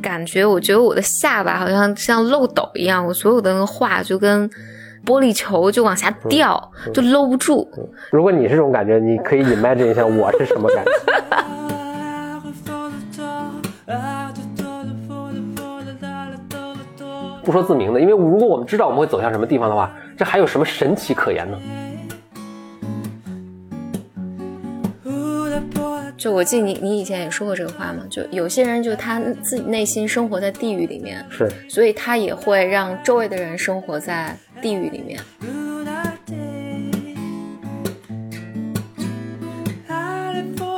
[0.00, 4.48] 感觉，我觉得我的下巴好像像漏斗一样，我所有的那个话就跟
[5.06, 7.66] 玻璃球就往下掉，就搂不住。
[8.10, 10.90] 如果你是这种感觉，你可以 imagine 一下我是什么感觉。
[17.44, 21.58] 不说自明的，因为如果我们知道我们会走向什么地方的话，这还有什么神奇可言呢？
[26.22, 28.04] 就我记得你，你以前也说过这个话嘛？
[28.08, 35.18] 就有些人，就他自己内心生活在地狱里面，是，所以他也会让周围的人生活在地狱里面。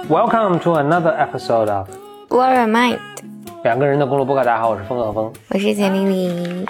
[0.08, 1.90] Welcome to another episode of
[2.30, 3.00] Blow Your Mind。
[3.64, 6.66] 两个人的公路播客，大家好，我是风和风，我是简丽丽。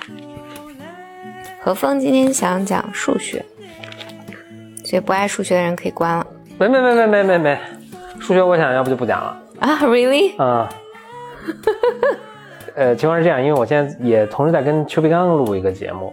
[1.61, 3.45] 何峰今天想讲数学，
[4.85, 6.27] 所以不爱数学的人可以关了。
[6.57, 7.59] 没没没没没没没，
[8.25, 10.33] 数学我想要不就不讲了啊？Really？
[10.39, 10.67] 嗯。
[12.75, 16.11] 呃，情况是这样，因为我现在也同时在跟邱培刚录一个节目，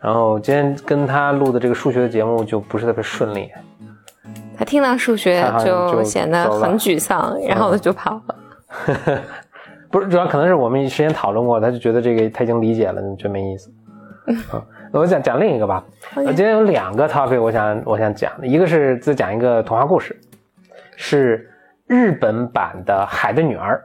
[0.00, 3.50] 然后今天跟他录的这个数学的节目就不是特别顺利。
[4.56, 8.34] 他听到数学就显得很沮丧，然后就跑了。
[9.92, 13.70] 不是，主要可能是我们之前讨论过，他就觉得这个他已经理解了，觉得没意思。
[14.26, 14.40] 嗯，
[14.92, 15.84] 我讲讲另一个吧。
[16.14, 20.18] 今天有两个 topic，我想我想讲，一个是再讲一个童话故事，
[20.96, 21.50] 是
[21.86, 23.84] 日本版的《海的女儿》。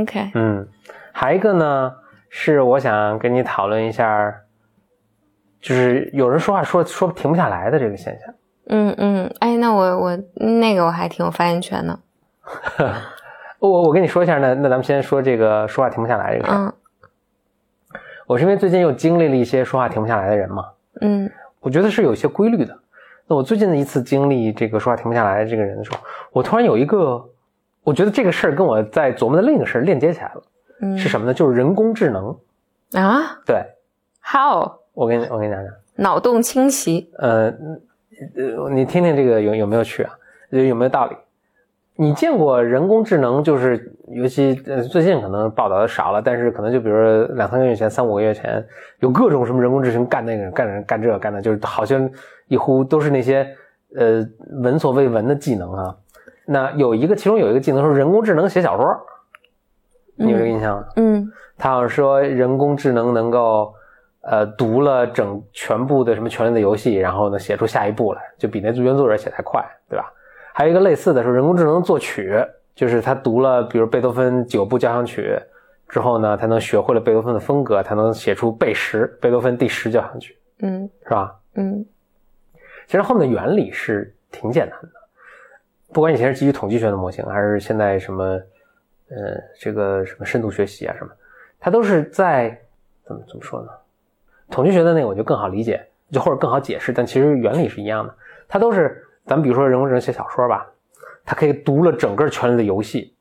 [0.00, 0.30] OK。
[0.34, 0.66] 嗯，
[1.12, 1.94] 还一个呢
[2.28, 4.34] 是我想跟你讨论一下，
[5.60, 8.34] 就是有人说话说说停不下来的这个现象。
[8.68, 11.98] 嗯嗯，哎，那我我那个我还挺有发言权的。
[13.58, 16.74] 我我跟你说一下，那那咱们先说这个说话停不下来这个事儿。
[18.26, 20.64] 我是因为最近又经历了一些说话停不下来的人嘛，
[21.00, 22.76] 嗯，我觉得是有一些规律的。
[23.26, 25.98] 那我最近的一次经历这个说话停不下来这个人的时候，
[26.32, 27.24] 我突然有一个，
[27.82, 30.42] 我觉得这个事儿跟我在琢磨的另一个事儿链接起来了。
[30.80, 31.34] 嗯，是什么呢？
[31.34, 32.36] 就是人工智能
[32.92, 33.40] 啊。
[33.44, 33.56] 对
[34.22, 34.72] ，How？
[34.92, 37.10] 我跟你我跟你讲讲，脑洞清奇。
[37.18, 37.52] 呃
[38.36, 40.12] 呃，你听听这个有有没有趣啊？
[40.50, 41.16] 有有没有道理？
[41.98, 43.42] 你见过人工智能？
[43.42, 48.62] 就是尤其呃最近可能报道的少了，但是可能就比如说两三个月前、三五个月前，
[49.00, 52.08] 有各种什么人工智能干那个、干干这、干那，就是好像
[52.48, 53.48] 一呼都是那些
[53.96, 54.22] 呃
[54.62, 55.96] 闻所未闻的技能啊。
[56.44, 58.86] 那有一个，其中有一个技能是人工智能写小说，
[60.16, 60.86] 你有这个印象吗？
[60.96, 63.72] 嗯，他好像说人工智能能够
[64.20, 70.12] 呃读了整全部的什么《权力的游戏》，然后呢写出下一步来，就比那原作者写还快，对吧？
[70.56, 72.34] 还有一个类似的是人工智能作曲，
[72.74, 75.38] 就是他读了比如贝多芬九部交响曲
[75.86, 81.38] 之后呢，他能学会了贝多芬的风格，他能写出贝十贝多芬第十交响曲，嗯，是吧？
[81.56, 81.84] 嗯，
[82.86, 84.88] 其实后面的原理是挺简单的，
[85.92, 88.24] 不管以前是基于统计学的模型，还是现在什么
[89.10, 91.12] 呃这个什么深度学习啊什么，
[91.60, 92.58] 它都是在
[93.04, 93.68] 怎么怎么说呢？
[94.50, 98.14] 统计学的那个我就更好理解，就或者更好解释，但其实原理是一样的，
[98.48, 99.02] 它都是。
[99.26, 100.64] 咱们比如说人工智能写小说吧，
[101.24, 103.12] 他可以读了整个《权力的游戏》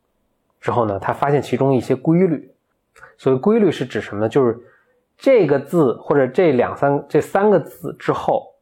[0.63, 2.53] 之后呢，他发现其中一些规律。
[3.17, 4.29] 所谓规律是指什么呢？
[4.29, 4.55] 就是
[5.17, 8.53] 这个字或者这两三这三个字之后，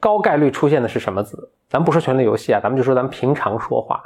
[0.00, 1.50] 高概率出现的是什么字？
[1.68, 4.02] 咱不说《权力游戏》啊，咱们就说咱们平常说话。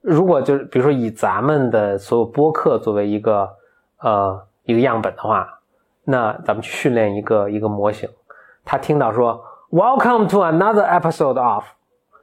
[0.00, 3.48] 如果就是比如说以咱们的所有播客作为一个
[3.98, 5.60] 呃一个样本的话，
[6.04, 8.08] 那咱们去训练一个一个模型，
[8.64, 9.44] 他听到说。
[9.74, 11.64] Welcome to another episode of，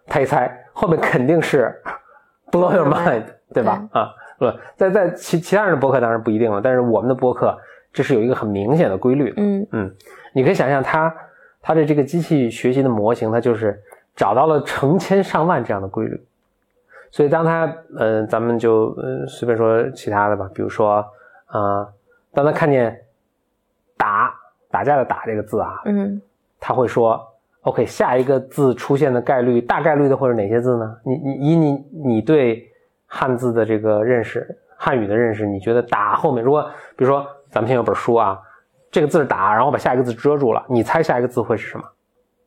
[0.07, 1.81] 他一猜后面肯定是
[2.49, 3.89] blow your mind，对吧？
[3.91, 4.45] 啊，不，
[4.77, 7.59] 在在其其他人的博客当然不一定了，但是我们的博客
[7.91, 9.41] 这是有一个很明显的规律的。
[9.41, 9.93] 嗯嗯，
[10.33, 11.13] 你可以想象它
[11.61, 13.77] 它的这个机器学习的模型，它就是
[14.15, 16.25] 找到了成千上万这样的规律，
[17.11, 21.05] 所以当它呃，咱们就呃随便说其他的吧，比如说
[21.47, 21.85] 啊，
[22.33, 22.97] 当他看见
[23.97, 24.33] 打
[24.69, 26.21] 打架的打这个字啊，嗯，
[26.57, 27.27] 他会说。
[27.63, 30.97] OK，下一个字出现的概率，大概率的会是哪些字呢？
[31.03, 31.71] 你你以你
[32.05, 32.67] 你对
[33.05, 36.63] 汉字的这个认识，汉语的认识，你觉得打后面，如果
[36.95, 38.41] 比如说咱们现在有本书啊，
[38.89, 41.83] 这个字是打，然后把下一个字遮住了，你猜下一个字会是什么？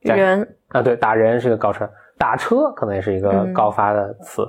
[0.00, 1.88] 人啊，对，打人是个高车，
[2.18, 4.44] 打车可能也是一个高发的词，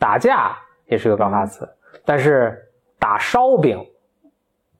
[0.00, 0.56] 打架
[0.86, 1.68] 也是个高发词，
[2.04, 2.60] 但是
[2.98, 3.78] 打烧饼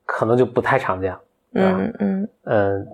[0.05, 1.17] 可能就不太常见。
[1.55, 2.89] 嗯嗯嗯，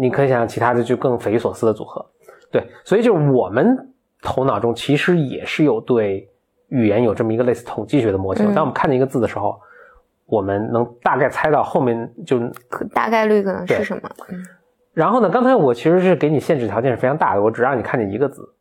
[0.00, 2.04] 你可以想象其他的就更匪夷所思的组合，
[2.50, 3.76] 对，所以就是我们
[4.22, 6.28] 头脑中其实也是有对
[6.68, 8.46] 语言有这么一个类似统计学的模型。
[8.54, 9.60] 当我们看见一个字的时候，
[10.26, 12.40] 我们能大概猜到后面就
[12.92, 14.10] 大概率可能是什么。
[14.92, 18.54] 然后呢，刚才我其实是给你限制条件是非常大的，我只让你看见一个字。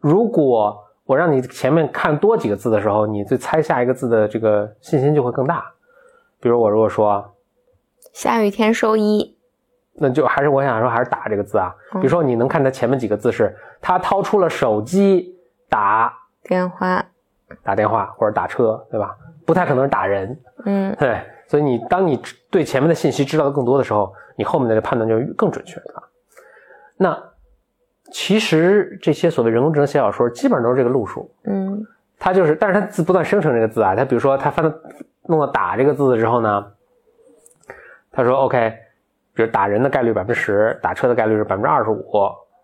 [0.00, 5.64] 如果我让你前面看多几个字的时候，你对猜下一个字的这个信心就会更大。
[6.40, 7.33] 比如我如果说
[8.14, 9.36] 下雨天收衣，
[9.94, 11.74] 那就还是我想说还是打这个字啊。
[11.94, 15.36] 比如说你能看它前面几个字是他掏出了手机
[15.68, 17.04] 打电话，
[17.64, 19.16] 打电话或者打车，对吧？
[19.44, 21.20] 不太可能是打人，嗯对。
[21.48, 22.18] 所以你当你
[22.50, 26.02] 对前面的信息知道的更多的时候，你后面的判断就更准确，了？
[26.96, 27.20] 那
[28.12, 31.28] 其实这些所谓人工智能写小说，基本上都是这个路数。
[31.44, 31.84] 嗯
[32.16, 33.94] 它就是，但是它字不断生成这个字啊。
[33.94, 34.74] 它比如说，它翻到
[35.26, 36.64] 弄到打这个字的时候呢，
[38.14, 38.72] 他说 OK，
[39.34, 42.04] 比如打人的概率百分之十，打车的概率是百分之二十五，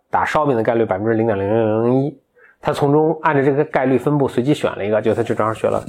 [0.09, 2.21] 打烧饼的概率百分之零点零零零一。
[2.63, 5.83] 他从中按照这个概率分布随机选了一个，就他就正好选了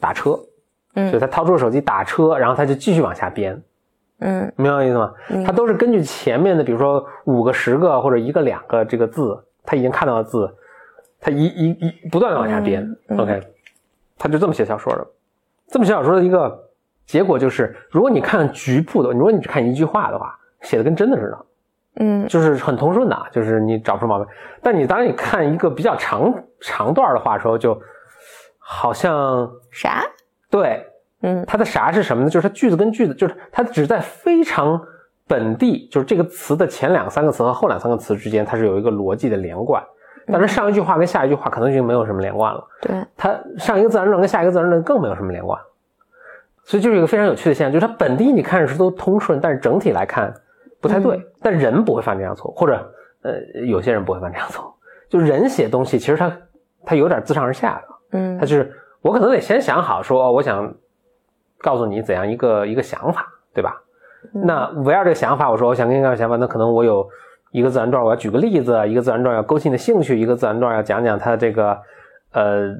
[0.00, 3.62] 打车，所以嗯他掏出手机打车，然后他就继续往下编，
[4.18, 5.14] 嗯明白我意思吗？
[5.46, 10.52] 他都是根据前面的，比如说五个、十个或者一个、两个这个字，他已经看到的字，
[11.20, 12.82] 他一一一不断的往下编。
[12.82, 13.42] 嗯嗯 OK，
[14.18, 15.06] 他就这么写小说的。
[15.68, 16.65] 这么写小说的一个
[17.06, 21.46] 结果就是，如果你看局部的，如果你只看一句话的话，写的跟真的似的，
[22.00, 24.26] 嗯就是很通顺的，就是你找不出毛病。
[24.60, 27.80] 但你当你看一个比较长长段的话的时候，就
[28.58, 30.02] 好像啥？
[30.50, 30.84] 对
[31.22, 32.28] 嗯它的啥是什么呢？
[32.28, 34.80] 就是它句子跟句子，就是它只在非常
[35.28, 39.82] 本地，就是这个词的前两三个词和后两三个词之间，它是有一个逻辑的连贯。
[40.28, 45.56] 但是上一句话跟下一句话可能已经没有什么连贯了，对，它上一个自然段跟下一个自然段更没有什么连贯，
[46.66, 50.34] 所以就是一个非常有趣的现象，就是它本地你看着是都通顺，但是整体来看
[50.80, 51.18] 不太对。
[51.40, 52.92] 但人不会犯这样错误，或者
[53.22, 54.72] 呃有些人不会犯这样错误，
[55.08, 56.36] 就人写东西其实他
[56.84, 58.70] 他有点自上而下的，嗯他就是
[59.00, 60.74] 我可能得先想好说，哦我想
[61.58, 63.80] 告诉你怎样一个一个想法，对吧？
[64.32, 67.08] 那围绕这个想法，我说我想跟你讲想法，那可能我有
[67.52, 71.78] 一个自然段，我要举个例子，一个自然段要勾起你的兴趣，一个自然段要讲讲它这个
[72.32, 72.74] 呃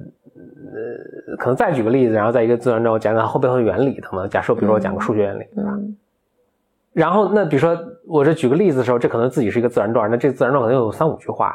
[0.56, 4.28] 呃，可能再举个例子，然后在一个自然段我讲讲它后背后的原理等等。
[4.28, 5.70] 假设比如说我讲个数学原理，对吧？
[5.74, 5.96] 嗯
[6.92, 11.54] 然后那比如说我这举个例子的时候，这可能自己是一个自然段，那这个自然段可能有三五句话。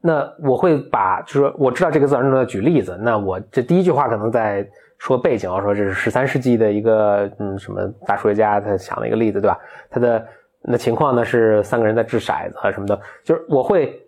[0.00, 4.66] 那我会把，就是说我知道这个自然段要举例子，那我这第一句话可能在
[4.96, 9.58] 说背景，我说这是十三世纪的一个嗯什么大数学家他想了一个例子，对吧？
[9.90, 10.26] 他的
[10.62, 14.00] 那情况呢是三个人在掷骰子啊什么的，就是我会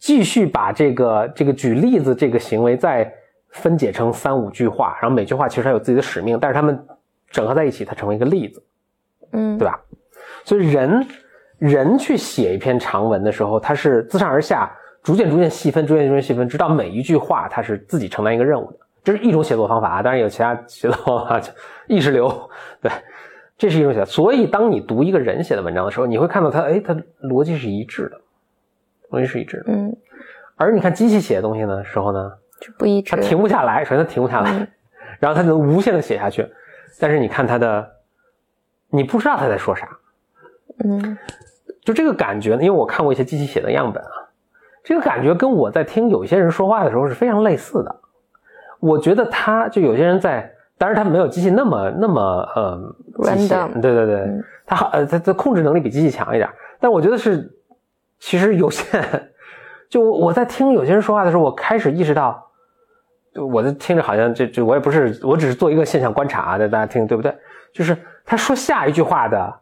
[0.00, 3.14] 继续把这个这个举例子这个行为再
[3.56, 6.78] 分解成三五句话，然后每句话其实它有自己的使命，但是它们
[7.30, 8.62] 整合在一起，它成为一个例子。
[9.32, 9.80] 嗯对吧？
[10.44, 11.06] 所以人
[11.58, 14.70] 人去写一篇长文的时候，他是自上而下，
[15.02, 18.78] 逐渐逐渐细分，逐渐逐渐细分，直到每一句话它是自己承担一个任务的。
[19.02, 21.52] 这是一种写作方法啊，当然有其他写作方法，就
[21.88, 22.28] 意识流，
[22.80, 22.90] 对，
[23.58, 24.06] 这是一种写作。
[24.06, 28.20] 所以当你读一个人写的文章的时候，你会看到他，哎，他逻辑是一致的，
[29.10, 29.64] 逻辑是一致的。
[29.68, 29.96] 嗯，
[30.54, 33.22] 而你看机器写的东西呢时候呢，就不一致它。
[33.22, 34.68] 停不下来，首先它停不下来，嗯
[35.20, 36.46] 然后它能无限的写下去，
[37.00, 37.88] 但是你看它的，
[38.90, 39.88] 你不知道他在说啥，
[40.84, 41.16] 嗯
[41.82, 44.10] 就这个感觉呢，因为我看过一些机器写的样本啊，
[44.82, 48.00] 这个感觉跟我在听有一些人说话的时候是非常类似的。
[48.80, 52.22] 我觉得他就有些人在，当然他没有机器那么那么
[52.54, 56.48] 呃机械 Random 对对对嗯，他好呃他的控制能力比机器强一点，
[56.78, 57.50] 但我觉得是
[58.18, 59.02] 其实有限。
[59.88, 62.45] 就我在听有些人说话的时候，我开始意识到，就
[63.38, 67.34] 我的听着好像这这我也不是，我只是做一个现象观察啊，大家听对不对？
[67.72, 69.54] 就是他说下一句话的，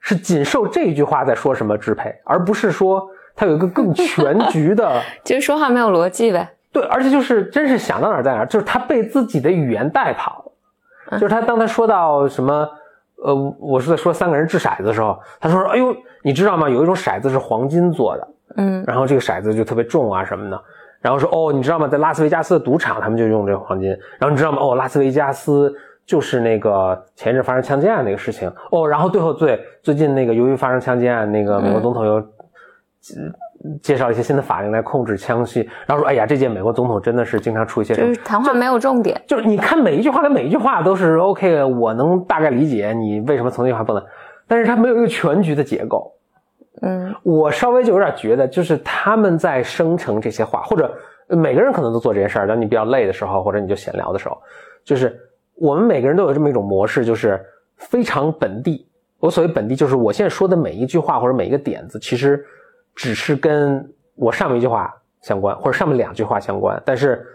[0.00, 5.00] 是仅受这一句话在说什么支配，而不是说他有一个更全局的。
[5.24, 6.48] 就是说话没有逻辑呗。
[6.70, 10.52] 对，而且就是真是想到哪儿在哪儿，就是他被自己的语言带跑
[11.12, 12.68] 就是他当他说到什么，
[13.24, 16.68] 呃，我是在说三个人掷骰子的时候，他说：“哎呦，你知道吗？
[16.68, 20.62] 有一种骰子是黄金做的，嗯然后这个骰子就特别重啊什么的。”
[21.08, 21.88] 然后说：“哦，你知道吗？
[21.88, 23.88] 在拉斯维加斯的赌场，他们就用这个黄金。
[24.18, 24.58] 然后你知道吗？
[24.60, 25.74] 哦，拉斯维加斯
[26.04, 28.52] 就是那个前一阵发生枪击案那个事情。
[28.70, 32.24] 哦，然后最后最最近那个由于发生枪击案，那个美国总统又、呃
[33.82, 39.20] 介绍一些新的法令来控制枪械，然后说：哎呀，这届美国总统真的是经常出一些就是谈话没有重点。
[39.26, 44.04] 就是你看每一句话，的每一句话都是 OK，我能大概理解你为什么从那句话不能，
[44.46, 46.12] 但是他没有一个全局的结构。
[46.82, 50.92] 嗯我稍微就有点觉得，就是他们在生成这些话，或者
[51.28, 52.46] 每个人可能都做这件事儿。
[52.46, 54.38] 当你比较累的时候，或者你就闲聊的时候，
[54.84, 55.18] 就是
[55.54, 57.40] 我们每个人都有这么一种模式，就是
[57.76, 58.86] 非常本地。
[59.20, 62.44] 我所谓本地，就是我现在说的每一句话或者每一个点子，其实
[62.94, 66.80] 只是跟我上面一句话相关，或者上面两句话相关。
[66.86, 67.26] 但是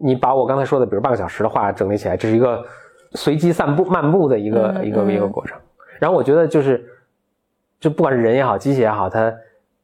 [0.00, 2.64] 你把我刚才说的，比如半个小时的话整理起来，这是一个
[3.12, 5.56] 随机散步漫步的一个、一个一个过程。
[6.00, 6.84] 然后我觉得就是，
[7.80, 9.32] 就不管是人也好，机器也好，它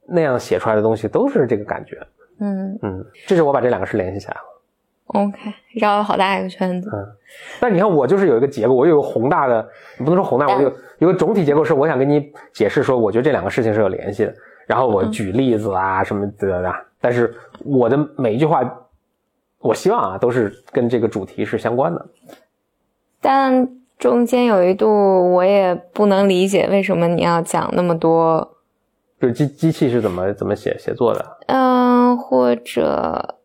[0.07, 1.99] 那样写出来的东西都是这个感觉。
[2.41, 4.41] 嗯嗯，这是我把这两个事联系起来了。
[5.07, 5.39] ，OK，
[5.75, 6.91] 绕了好大一个圈子。
[6.93, 7.07] 嗯
[7.61, 14.35] 但你看，我就是有一个结构，我有一个宏大的，你不能说宏大，我有有个总体结构，是我想跟你解释说，我觉得这两个事情是有联系的。
[14.67, 17.35] 然后我举例子啊什么的的，但是
[17.65, 18.63] 我的每一句话，
[19.59, 22.07] 我希望啊都是跟这个主题是相关的。
[23.21, 23.69] 但
[24.05, 28.59] 中间有一度，我也不能理解为什么你要讲那么多，
[29.19, 31.25] 就是机机器是怎么怎么写写作的？
[31.47, 33.37] 嗯、或者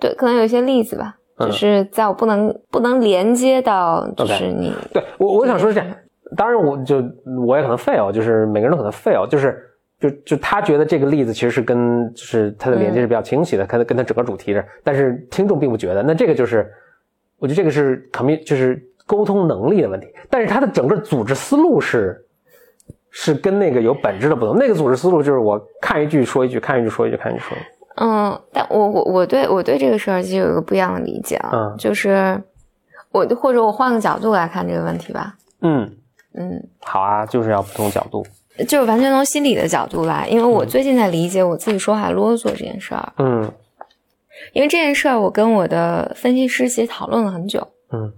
[0.00, 1.48] 对，可能有一些例子吧，嗯。
[1.48, 5.90] 就是在我不能不能连接到，就是你对我我想说是这样，
[6.36, 7.02] 当然我就
[7.44, 9.68] 我也可能 fail，就是每个人都可能 fail，就是
[9.98, 16.72] 就就他觉得这个例子其实是跟就是它的连接是比较清晰的，跟跟他整个主题的，但是听众并不觉得，那这个就是
[17.40, 22.26] 我觉得这个是 commu 就是沟通能力的问题，但是他的整个组织思路是
[23.10, 31.76] 是跟那个有本质的不同，那个组织思路就是我看一句说一句，看一句说一句，看一句说一句，嗯，但我我我对我对这个事儿其实有一个不一样的理解啊，嗯。
[31.78, 32.42] 就是
[33.12, 35.90] 我或者我换个角度来看这个问题吧，嗯，
[36.34, 38.26] 嗯，好啊，就是要不同角度，
[38.68, 43.50] 就是完全从心理的角度来，因为我最近在理解我自己说话啰嗦这件事儿，嗯。
[44.52, 48.12] 因为这件事儿我跟我的分析师其实讨论了很久，嗯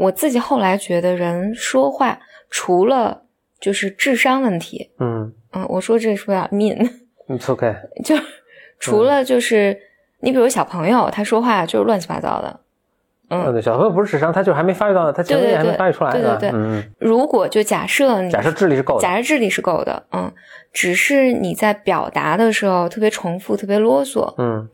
[0.00, 3.22] 我自己后来觉得人说话除了
[3.60, 8.16] 就是智商问题，嗯嗯，我说这说有点 mean，，it's okay，就
[8.78, 9.78] 除了就是、
[10.20, 12.60] 你比如小朋友他说话就是乱七八糟的，
[13.28, 16.38] 嗯，嗯，对，小朋友不是智商，他就还没发育到，他前面还没发育出来呢。
[16.40, 20.32] 对对对嗯，如果就假设你假设智力是够的，假设智力是够的，嗯，
[20.72, 24.34] 只是你在表达的时候特别重复、特别啰嗦。
[24.38, 24.66] 嗯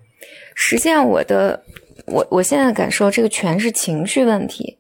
[0.55, 1.63] 实际上，我的
[2.07, 4.79] 我我现在感受这个全是情绪问题。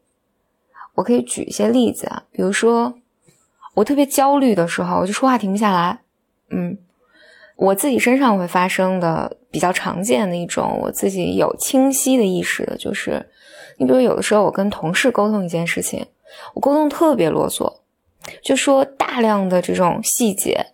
[0.96, 2.92] 我可以举一些例子啊，比如说
[3.74, 6.00] 我特别焦虑的时候，我就说话停不下来。
[6.50, 6.76] 嗯，
[7.56, 13.24] 我自己身上会发生的比较常见的一种，我自己有清晰的意识的，就是
[13.78, 16.06] 你比如有的时候我跟同事沟通一件事情，
[16.54, 17.70] 我沟通特别啰嗦，
[18.42, 20.66] 就说大量的这种细节，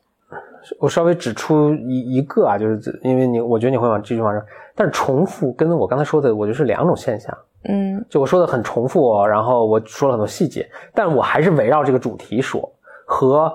[0.78, 4.40] 我稍微指出一一个啊，就是因为你，我觉得你会往这句话上，
[4.76, 7.36] 但是重复跟我刚才说的，我觉得是两种现象。
[7.64, 8.04] 嗯。
[8.08, 12.70] 就我说的很重复哦，然后我说了很多细节，但我还是围绕这个主题说，
[13.04, 13.52] 和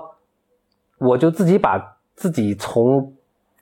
[0.98, 1.78] 我就自己把
[2.14, 3.12] 自己从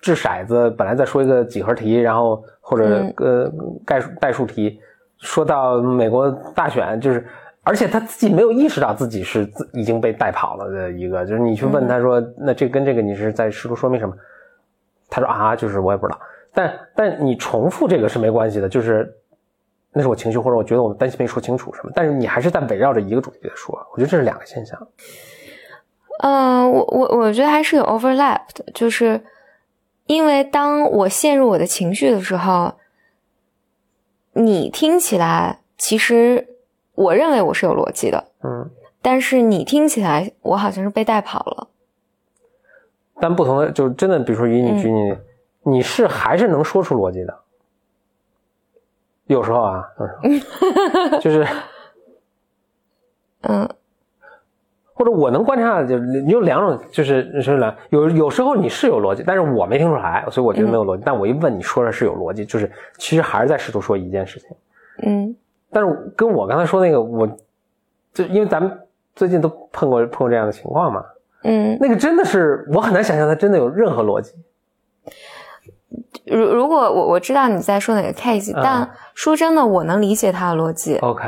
[0.00, 3.14] 掷骰子，本来在说一个几何题，然后或者嗯。
[3.18, 3.52] 呃
[3.84, 4.80] 概数代数题，
[5.18, 7.26] 说到美国大选，就是
[7.62, 14.14] 而且他自己没有意识到自己是自已经被带跑了的一个，就是你去问他说，那这跟这个你是在试图说明什么？
[15.08, 16.18] 他说啊，就是我也不知道，
[16.52, 19.14] 但但你重复这个是没关系的，就是
[19.92, 24.88] 那是我情绪或者我觉得我担心没说清楚什么，但是你还是在围绕着一个主题在说，我觉得这是两个现象。
[26.20, 29.22] 嗯，我我我觉得还是有 overlap 的，就是
[30.06, 32.74] 因为当我陷入我的情绪的时候，
[34.32, 36.46] 你听起来其实
[36.94, 38.70] 我认为我是有逻辑的，嗯，
[39.02, 41.68] 但是你听起来我好像是被带跑了。
[43.18, 45.16] 但不同的就真的，比如说以你嗯举你，
[45.72, 47.38] 你是还是能说出逻辑的。
[49.26, 51.46] 有时候啊，有时候就是
[53.42, 53.68] 嗯
[54.94, 61.02] 或者我能观察，就你有两种，就是是两有有时候你是有逻辑，但是我没听出来，所以我觉得没有逻辑。
[61.04, 64.48] 但我一问你说的是有逻辑，就是其实还是在试图说一件事情。
[65.02, 65.36] 嗯
[65.70, 67.26] 但是跟我刚才说那个，我
[68.14, 68.80] 就因为咱们
[69.14, 71.04] 最近都碰过碰过这样的情况嘛，
[71.42, 74.32] 嗯，那个真的是我很难想象它真的有任何逻辑。
[76.26, 78.60] 如如果我我知道你在说哪个 case，、嗯。
[78.62, 80.96] 但说真的，我能理解他的逻辑。
[80.98, 81.26] OK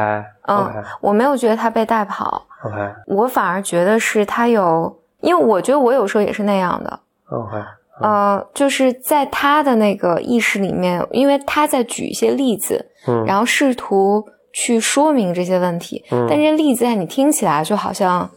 [0.48, 2.76] 嗯我没有觉得他被带跑，OK。
[3.06, 7.00] 我反而觉得是他有，因为我觉得我有时候也是那样的。
[7.30, 7.56] OK，
[8.00, 16.26] 呃，就是在他的那个意识里面，因为他在举一些例子，嗯，然后试图去说明这些问题，嗯。
[16.28, 18.28] 但这些例子在你听起来就好像，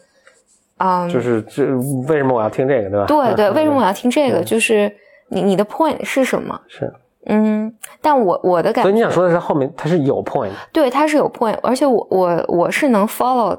[0.79, 1.65] 嗯，就是这
[2.09, 3.05] 为什么我要听这个，对吧？
[3.05, 4.41] 对对，嗯为什么我要听这个？
[4.41, 4.93] 嗯就是
[5.31, 6.59] 你你的 point 是什么？
[6.67, 6.93] 是？
[7.27, 7.71] 嗯，
[8.01, 13.57] 但我我的感觉，所以你想说的是后面它是有 point，对，它是有 point，而且我我我是能 follow，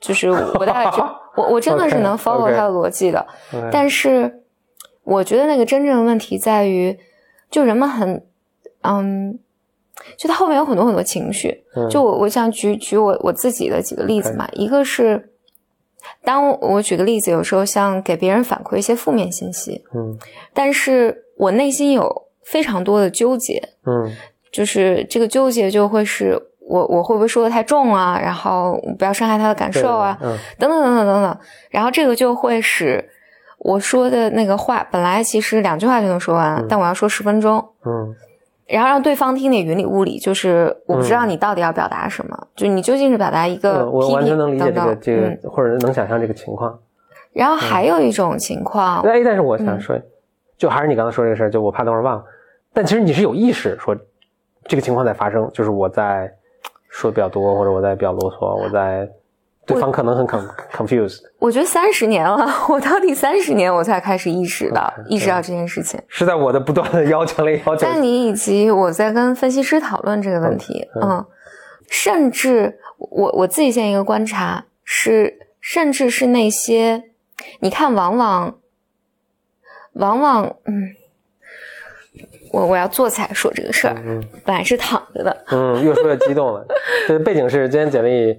[0.00, 1.00] 就是我大概知
[1.36, 3.24] 我我真的是能 follow 它的逻辑的。
[3.54, 4.42] 嗯但是
[5.04, 6.98] 我觉得那个真正的问题在于，
[7.48, 8.24] 就人们很，
[8.82, 9.38] 嗯，
[10.18, 11.62] 就它后面有很多很多情绪。
[11.76, 15.30] 嗯就我我想举举我我自己的几个例子嘛，一个是，
[16.26, 20.18] 当我举个例子，有时候像给别人反馈一些负面信息，嗯。
[20.52, 24.12] 但是我内心有非常多的纠结，嗯。
[24.50, 30.36] 就是这个纠结就会是我我会不会说的太重啊，然后不要伤害他的感受啊，嗯。
[30.58, 31.38] 等等等等等等，
[31.70, 33.08] 然后这个就会使
[33.58, 38.14] 我说的那个话本来其实两句话就能说完，但我要说十分钟，嗯
[38.66, 45.38] 然后让对方听得云里雾里，就是我不知道你到底要表达什么，就你究竟是表达一个嗯，我完全能理解这个这嗯。
[45.42, 46.76] 个，或者能想象这个情况。
[47.32, 49.96] 然后还有一种情况，哎，但是我嗯想说，
[50.56, 52.24] 就还是你刚才说这个事儿，就我怕等会儿忘了。
[52.72, 53.94] 但其实你是有意识说
[54.64, 56.32] 这个情况在发生，就是我在
[56.88, 59.08] 说的比较多，或者我在比较啰嗦，我在
[59.66, 66.00] 对方可能很 con confused，我觉得三十年了， 我到第三十年我才开始意识到意识到这件事情。
[66.06, 67.82] 是在我的不断的要求里要求。
[67.82, 71.26] 但你以及我在跟分析师讨论这个问题，嗯嗯，
[71.88, 77.02] 甚至我我自己现在一个观察是，甚至是那些
[77.58, 78.54] 你看，往往
[79.94, 80.94] 往往，嗯，
[82.52, 86.64] 我我要坐起来说这个事儿，嗯本来是躺着的，嗯，越说越激动了。
[87.08, 88.38] 这背景是今天简历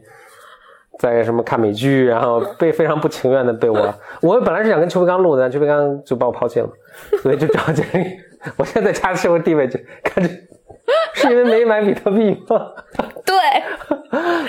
[0.98, 6.70] 在什么看美剧，然后被非常不情愿的被我， 我本来是想跟邱培刚录的，但邱培刚就把我抛弃了，
[7.22, 8.18] 所以就找简历。
[8.58, 10.30] 我现在在家的社会地位就看着，
[11.14, 12.72] 是因为没买比特币吗？
[13.26, 13.36] 对，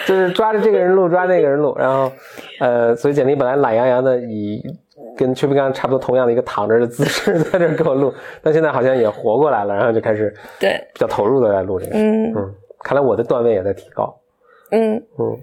[0.07, 2.13] 就是抓着这个人录，抓那个人录，然后，
[2.61, 4.63] 呃，所以简历本来懒洋洋的以
[5.17, 8.13] 跟邱培刚差不多同样的一个躺着的姿势在这儿给我录，
[8.43, 12.33] 但现在好像也活过来了，然后就开始对，比较投入的来录这个嗯，
[12.85, 14.15] 看来我的段位也在提高。
[14.71, 15.37] 嗯嗯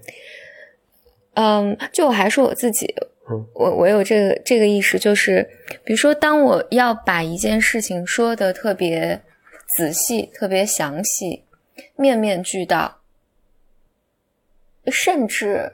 [1.36, 2.94] 嗯，就我还说我自己，
[3.30, 5.48] 嗯我我有这个这个意识，就是
[5.84, 9.22] 比如说，当我要把一件事情说的特别
[9.76, 11.44] 仔细、特别详细、
[11.96, 12.98] 面面俱到，
[14.86, 15.72] 甚至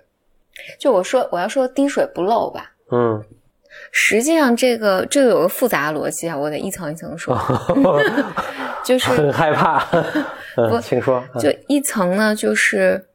[0.79, 3.25] 就我说我要说滴水不漏吧，嗯，
[3.91, 7.39] 实际上这个这个有个复杂的逻辑啊，我得一层一层说，
[8.85, 9.79] 就是很害怕。
[10.55, 11.23] 不嗯，请说。
[11.39, 13.07] 就一层呢，就是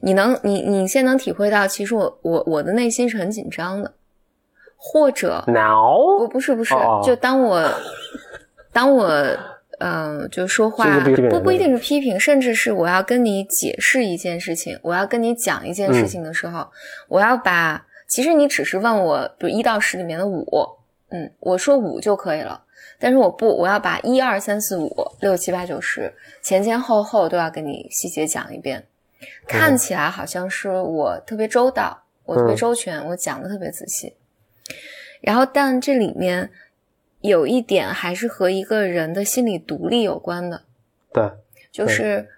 [0.00, 3.94] 你能你你现在能体会到，其实我我我的内心是很紧张的，
[4.76, 5.44] 或者
[6.18, 7.70] 不不是不是哦，就当我
[8.72, 9.08] 当我
[9.78, 16.66] 嗯、呃就说话不不一定是批评，甚至是我要跟你解释一件事情，我要跟你讲一嗯件事情的时候，
[17.08, 20.46] 我要把其实你只是问我，比如一到十里面的五，
[21.10, 22.62] 嗯，我说五就可以了。
[22.98, 28.84] 但是我不，我要把一二三四五六七八九十前前后后都要跟你细节讲一遍，
[29.46, 34.14] 看起来好像是我特别周到，我特别嗯周全，我讲的特别仔细。
[35.20, 36.50] 然后，但这里面
[37.20, 40.62] 有一点还是和一个人的心理独立有关的，
[41.12, 41.30] 对，
[41.70, 42.28] 就是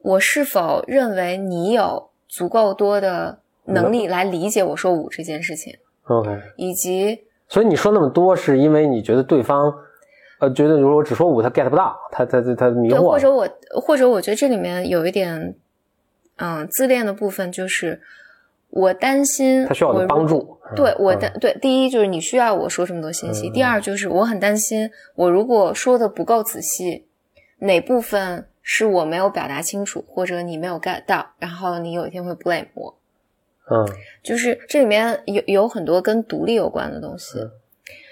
[0.00, 6.40] 我是否认为你有足够多的能力来理解我说五这件事情，OK。
[6.56, 9.74] 以及所以你说那么多，是因为你觉得对方，
[10.38, 13.18] 呃，觉得如果我只说五，他 get 不到，他他他他迷对，惑或。
[13.18, 13.48] 者我
[13.82, 15.56] 或者我觉得这里面有一点，
[16.40, 18.00] 嗯，自恋的部分就是
[18.70, 23.52] 我担心他需要我的帮助对嗯我的对，第一就是你需要我说这么多信息，嗯。
[23.52, 27.06] 第二就是我很担心我如果说的不够仔细，
[27.58, 32.96] 哪部分是我没有表达清楚，或者你没有 get 到，然后你有一天会 blame 我。
[33.70, 33.86] 嗯，
[34.22, 37.38] 就是这里面有有很多跟独立有关的东西，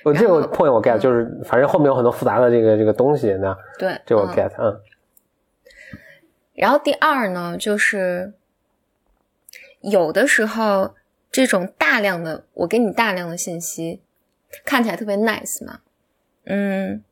[0.05, 1.01] 我这个 point 我 get，嗯。
[1.01, 4.35] 就是反正后面有很多复杂的这个这个东西呢，对，这我嗯。
[4.35, 4.81] get，嗯
[6.59, 8.33] 然后第二呢，就是
[9.81, 10.97] 有的时候
[11.31, 14.01] 这种大量的我给你大量的信息，
[14.65, 15.81] 看起来特别 nice 嘛，
[16.45, 17.05] 嗯，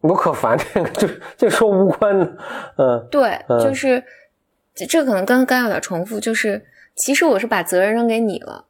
[0.00, 2.36] 我可烦这个，就这说无关的，
[2.76, 3.08] 嗯。
[3.10, 3.58] 对，嗯。
[3.60, 4.04] 就是
[4.74, 8.66] 这这可能刚刚有点重复，就是其实我是把责任扔给你了，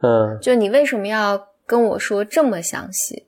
[0.00, 0.38] 嗯。
[0.40, 3.26] 就你为什么要跟我说这么详细？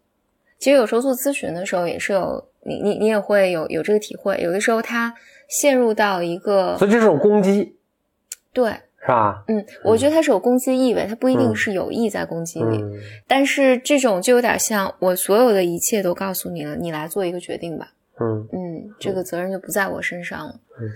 [0.59, 5.15] 其实有时候做咨询的时候也是有你你你也会有有这个体会，有的时候他
[5.51, 7.77] 陷入到一个所以这是种攻击，
[8.55, 8.73] 对。
[9.03, 9.43] 是吧？
[9.49, 17.95] 嗯，我觉得它是有攻击意味，它不一定嗯是有意在攻击你，嗯但是这种就有点像我所有的一切都告诉你了，你来做一个决定吧。
[18.21, 20.61] 嗯嗯，这个责任就不在我身上了。
[20.83, 20.91] 嗯，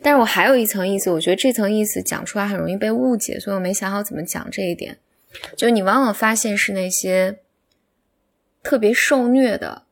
[0.00, 4.96] 但是我还有一层意思，我觉得这层意思讲出来很容易被误解，所以我没想好怎么讲这一点。
[5.56, 7.40] 就你往往发现是那些
[8.62, 9.82] 特别受虐的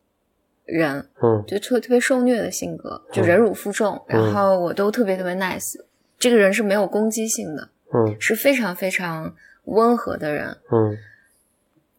[0.69, 5.75] 人，嗯就特特别受虐的性格，就忍辱负重，嗯然后我都特别特别 nice。
[6.19, 10.97] 这个人是没有攻击性的，嗯是非常非常温和的人，嗯，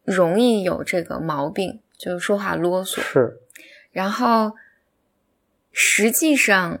[0.04, 3.00] 容易有这个毛病，就是说话啰嗦。
[3.00, 3.38] 是。
[3.92, 4.52] 然后
[5.72, 6.78] 实际上，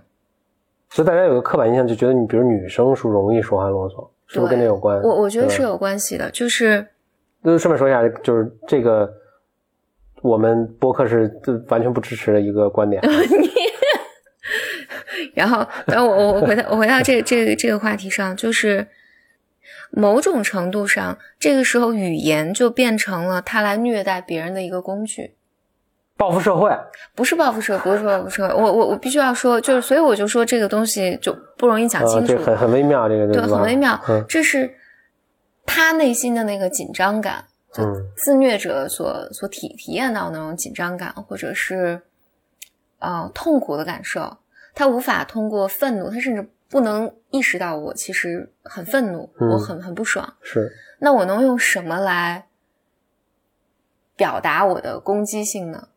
[0.90, 5.00] 所以大家有个刻板印象，就觉得你比如女生是容易说话啰嗦，是不是跟这有关？
[5.02, 6.86] 我我觉得是有关系的，就是
[7.42, 9.12] 就顺便说一下，就是这个
[10.22, 11.30] 我们播客是
[11.68, 13.02] 完全不支持的一个观点。
[15.34, 18.86] 然后，然后我我我回到我回到这个这个这个话题上，就是
[19.90, 25.34] 某种程度上，这个时候语言就变成了他来虐待别人的一个工具。
[26.16, 26.70] 报复社会
[27.14, 28.54] 不是报复社会，不是报复社会。
[28.54, 33.98] 我我我必须要说，就是所以我就说这个东西就不容易讲清楚，这很很微妙，这个对，很微妙。
[34.28, 34.74] 这是
[35.66, 37.84] 他内心的那个紧张感，就
[38.16, 42.02] 自虐者所所体体验到那种紧张感，或者是
[42.98, 44.38] 呃痛苦的感受。
[44.74, 50.34] 他无法通过愤怒，他甚至不能意识到我其实很愤怒，我很很不爽。
[50.40, 52.46] 是，那我能用什么来
[54.16, 55.88] 表达我的攻击性呢？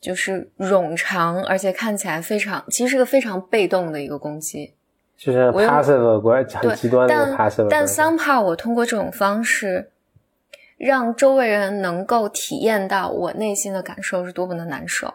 [0.00, 4.74] 就是冗长，而且看起来非常，其实是个非常被动的一个攻击，
[5.16, 7.66] 就是 passive 很极端的 passive。
[7.68, 9.90] 但 somehow 我通过这种方式，
[10.78, 15.12] 让周围人能够体验到我内心的感受是多么的难受。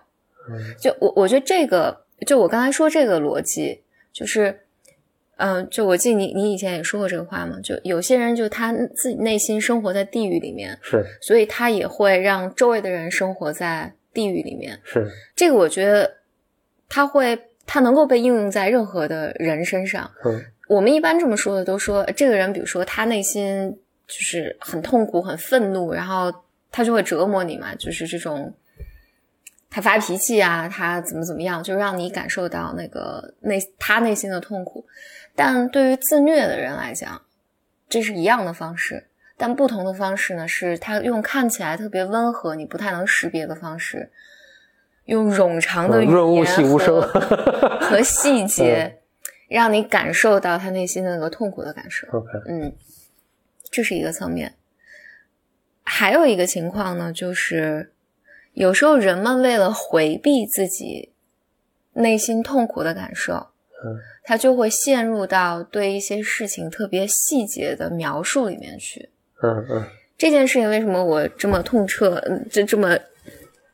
[0.79, 4.59] 就我我觉得这个，就我刚才说这个逻辑，就是，
[5.37, 13.95] 嗯，就我记得你你以前也说过这个话嘛，就有些人就他自己内心生活在地狱里面，是，所以他也会让周围的人生活在。
[14.13, 16.17] 地狱里面是这个，我觉得
[16.87, 20.11] 他会，他能够被应用在任何的人身上。
[20.23, 23.75] 嗯，我们一般这么说的，都说这个人，比如说他内心
[24.13, 26.31] 就是很痛苦、很愤怒，然后
[26.71, 28.53] 他就会折磨你嘛，就是这种
[29.71, 34.85] 他发脾气啊，他怎么怎么样，就让你感受到那个内他内心的痛苦。
[35.35, 37.23] 但对于自虐的人来讲，
[37.89, 39.07] 这是一样的方式。
[39.35, 44.11] 但不同的方式呢，是他用看起来特别温和、你不太能识别的方式，
[45.05, 46.45] 用冗长的语言
[46.77, 47.01] 和
[47.81, 48.99] 和细 节，
[49.49, 52.07] 让你感受到他内心的那个痛苦的感受。
[52.47, 52.71] 嗯，
[53.73, 54.53] 这是一个层面。
[55.83, 57.91] 还有一个情况呢，就是
[58.53, 61.11] 有时候人们为了回避自己
[61.93, 63.33] 内心痛苦的感受，
[63.83, 69.09] 嗯，他就会陷入到对一些事情特别细节的描述里面去。
[69.41, 69.83] 嗯嗯，
[70.17, 72.97] 这件事情为什么我这么痛彻，这这么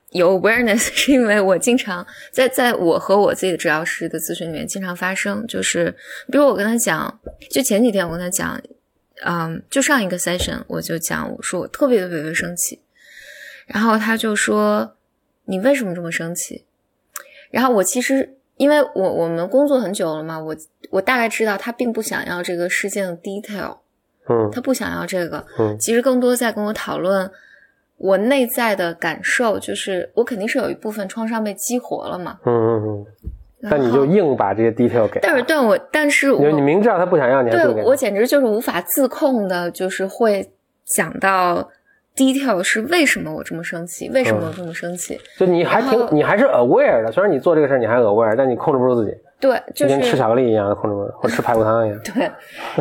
[0.10, 5.96] 有 awareness，是因为我经常在在我和我自己的治疗师的咨询里面经常发生，就是
[6.32, 7.20] 比如我跟他讲，
[7.52, 8.60] 就前几天我跟他讲，
[9.26, 12.82] 嗯，就上一个 session 我就讲，我说我特别特别特别生气，
[13.68, 14.96] 然后他就说
[15.46, 16.66] 你为什么这么生气？
[17.52, 20.56] 然后我其实因为我我们工作很久了嘛，我
[20.92, 23.78] 我大概知道他并不想要这个事件的 detail。
[24.30, 25.44] 嗯，他不想要这个。
[25.58, 27.32] 嗯，其实更多在跟我讨论
[27.98, 32.40] 我内在的感受，就是我肯定是有一部分创伤被激活了嘛。
[32.46, 33.06] 嗯嗯嗯。
[33.62, 35.20] 那你就硬把这些 detail 给。
[35.22, 40.50] 但是，但我，但是我，你明知道他不想要，你对我简直就是无法自控的，就是会
[40.86, 41.70] 想到
[42.16, 45.20] detail 是为什么我这么生气，为什么我这么生气。
[45.38, 49.16] 就你还挺，你还是 aware 的，虽然你做这个事儿你还 aware，但你控制不住自己。
[49.42, 52.00] 对，就是跟吃巧克力一样，控制不住或吃排骨汤一样。
[52.04, 52.30] 对，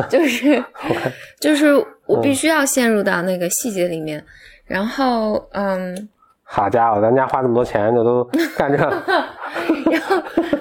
[0.09, 0.61] 就是
[1.39, 1.73] 就是
[2.05, 4.21] 我必须要陷入到那个细节里面，
[4.65, 6.09] 然后嗯，
[6.43, 8.77] 好家伙，咱家花这么多钱就都干这，
[9.89, 10.17] 然后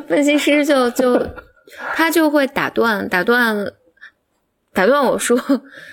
[0.08, 1.18] 分析师就就
[1.94, 3.72] 他就会打断打断
[4.72, 5.36] 打断我说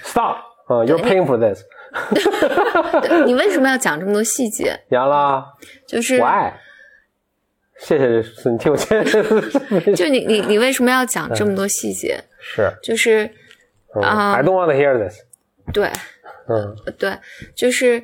[0.04, 0.38] ，stop，
[0.70, 1.64] 嗯，you're paying for this，
[3.26, 4.80] 你为什么要讲这么多细节？
[4.90, 5.46] 杨了，
[5.86, 6.54] 就是 why？
[7.78, 9.04] 谢谢，你听我接。
[9.96, 12.24] 就你你你为什么要讲这么多细节？
[12.40, 13.30] 是，就是
[14.02, 15.20] 啊，I don't want to hear this。
[15.74, 15.92] 对，
[16.48, 17.18] 嗯，对，
[17.54, 18.02] 就是，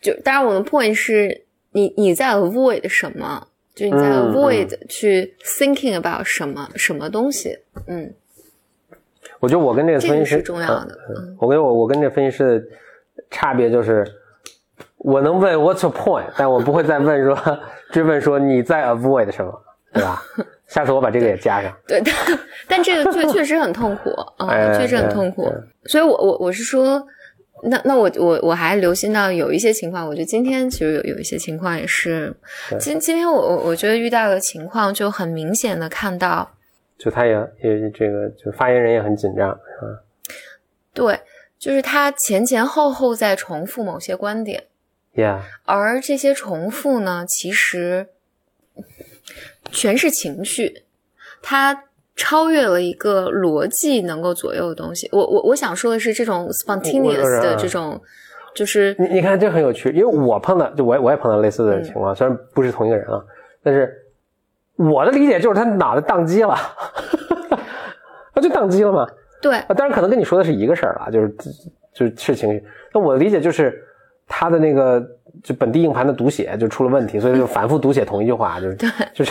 [0.00, 3.46] 就当然我们 point 是你你在 avoid 什么？
[3.74, 7.58] 就你在 avoid 去 thinking about 什么什么东西？
[7.86, 8.14] 嗯，
[9.40, 10.98] 我觉得我跟这个分析师重要的。
[11.08, 12.66] 嗯，我跟我我跟这分析师的
[13.30, 14.04] 差别就是。
[14.96, 16.24] 我能问 What's your point？
[16.34, 17.60] 但我不会再问说
[17.90, 19.52] 追问说你在 avoid 什么，
[19.92, 20.22] 对吧？
[20.66, 21.70] 下次我把这个也加上。
[21.86, 24.08] 对， 但但这个确确实很痛苦
[24.38, 25.52] 啊，确实很痛苦。
[25.84, 27.06] 所以，我我我是说，
[27.64, 32.34] 那那我我我还留心到有一些情况，我觉得今天其实有有一些情况也是，
[32.78, 36.56] 今今天我我我觉得遇到的情况就很明显的看到，
[36.98, 40.02] 就他也也这个就发言人也很紧张，是吧？
[40.92, 41.20] 对，
[41.58, 44.64] 就是他前前后后在重复某些观点
[45.14, 45.40] ，Yeah，。
[45.64, 48.08] 而这些重复呢，其实
[49.70, 50.84] 全是情绪，
[51.42, 51.84] 它
[52.16, 55.08] 超越了一个逻辑能够左右的东西。
[55.12, 58.00] 我我我想说的是，这种 spontaneous 的这种，
[58.54, 63.22] 就是你你看这很有趣，因为我碰到就我我也碰到类似的情况，虽然不是同一个人啊，
[63.62, 63.92] 但是
[64.76, 66.56] 我的理解就是他脑袋宕机了，
[68.34, 69.06] 那就宕机了嘛。
[69.42, 71.28] 对，当然可能跟你说的是一个事儿了，就是
[71.92, 72.64] 就是是情绪。
[72.92, 73.80] 那我的理解就是。
[74.26, 75.06] 他的那个
[75.42, 79.30] 就本地硬盘的读写就出了问题，所以就反复读写同一句话，就是对，就是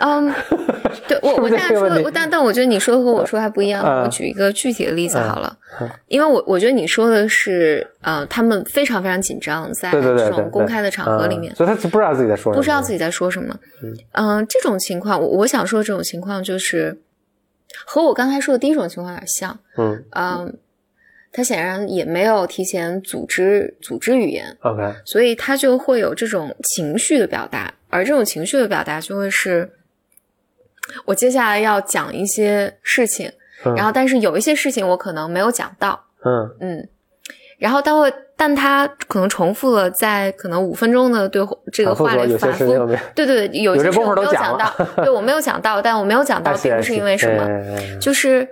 [0.00, 0.30] 嗯，
[1.06, 3.84] 对我我现在说，但但我觉得你说的和我说还不一样。
[3.84, 4.02] 嗯。
[4.02, 5.88] 我举一个具体的例子好了，嗯。
[6.08, 13.56] 因为我我觉得你说的是，呃，他们非常非常紧张，在这种公开的场合里面嗯，所以他不知道自己在说什么，不知道自己在说什么。
[14.12, 16.98] 嗯、这种情况，我我想说这种情况就是
[17.84, 19.58] 和我刚才说的第一种情况有点像。
[19.76, 20.04] 嗯。
[20.12, 20.56] 嗯，
[21.32, 29.68] 他显然也没有提前组织组织语言，，OK，所以他就会有这种情绪的表达，而这种情绪的表达就会是，
[31.04, 33.30] 我接下来要讲一些事情，
[33.64, 36.88] 嗯然后但是有一些事情我可能没有讲到，嗯嗯，
[37.58, 42.66] 然后他会，但他可能重复了在可能五分钟的对话这个话里反复
[43.14, 48.46] 对对，有些事我没有都讲到，对我没有讲到，但我没有讲到， 并不是因为什么，么，就是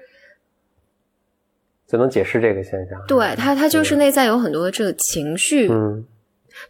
[1.86, 2.98] 就能解释这个现象。
[3.06, 6.04] 对他，他就是内在有很多的这个情绪，嗯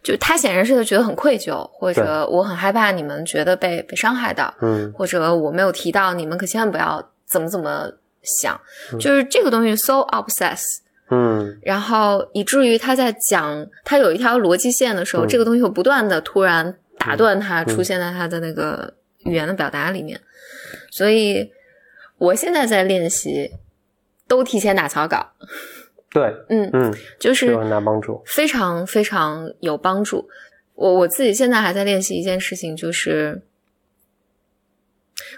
[0.03, 4.91] 就他显然是觉得很愧疚，或者我很害怕你们觉得被被伤害到，嗯。
[4.93, 7.89] 或者我没有提到你们，可千万不要怎么怎么
[8.21, 8.59] 想，
[8.91, 8.99] 嗯。
[8.99, 10.61] 就是这个东西 so obsess，
[11.09, 11.57] 嗯。
[11.63, 15.27] 然后以至于他在讲他有一条逻辑线的时候，嗯。
[15.27, 20.19] 这个东西会不断的突然打断他，出现在他的那个语言的表达里面，
[20.91, 21.49] 所以
[22.17, 23.51] 我现在在练习，
[24.27, 25.31] 都提前打草稿，
[26.13, 28.21] 对，嗯，嗯，就是很大帮助。
[28.25, 30.29] 非常非常有帮助。
[30.75, 33.41] 我我自己现在还在练习一件事情，就是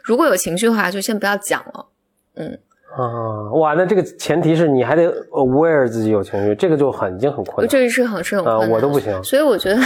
[0.04, 1.88] 如果有情绪的话，就先不要讲了。
[2.36, 2.60] 嗯，
[2.96, 7.70] 啊，哇，那这个前提是你还得 aware 自己有情绪，这个就很已经很困难。
[7.70, 9.24] 这是很是很啊、困难的我都不行。
[9.24, 9.78] 所以我觉得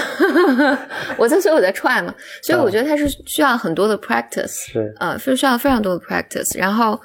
[1.18, 6.58] 我在，所以我在 try 嘛，所以我觉得它是需要很多的 practice，是，呃，是需要非常多的 practice。
[6.58, 7.00] 然后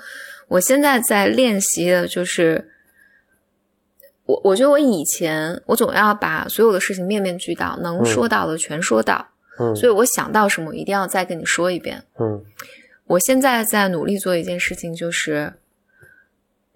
[0.49, 2.71] 我现在在练习的就是，
[4.27, 12.03] 我我觉得我以前我总要把所有的事情面面俱到，能说到的全说到，嗯所以我想到什么，我一定要再跟你说一遍。
[12.19, 12.45] 嗯
[13.07, 15.53] 我现在在努力做一件事情，就是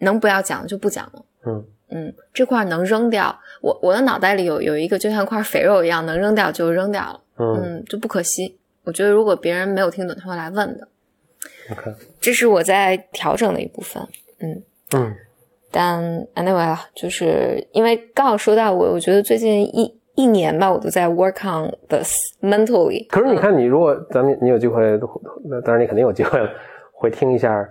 [0.01, 1.25] 能不要讲就不讲了。
[1.47, 8.59] 嗯嗯，这块能扔掉，我我的脑袋里有有一个就像块肥肉一样，能扔掉就扔掉了，嗯嗯，就不可惜。
[8.85, 10.87] 我觉得如果别人没有听懂，他会来问的
[11.71, 14.07] ，，OK，这是我在调整的一部分。
[14.41, 14.63] 嗯，
[14.95, 15.17] 嗯
[15.71, 23.07] 但 anyway 啊，就是因为刚好说到我，我觉得最近一一年吧，我都在 work on this mentally。
[23.09, 24.99] 可是你看，你如果咱们你有机会，
[25.45, 26.51] 那当然你肯定有机会了，
[26.93, 27.69] 会听一下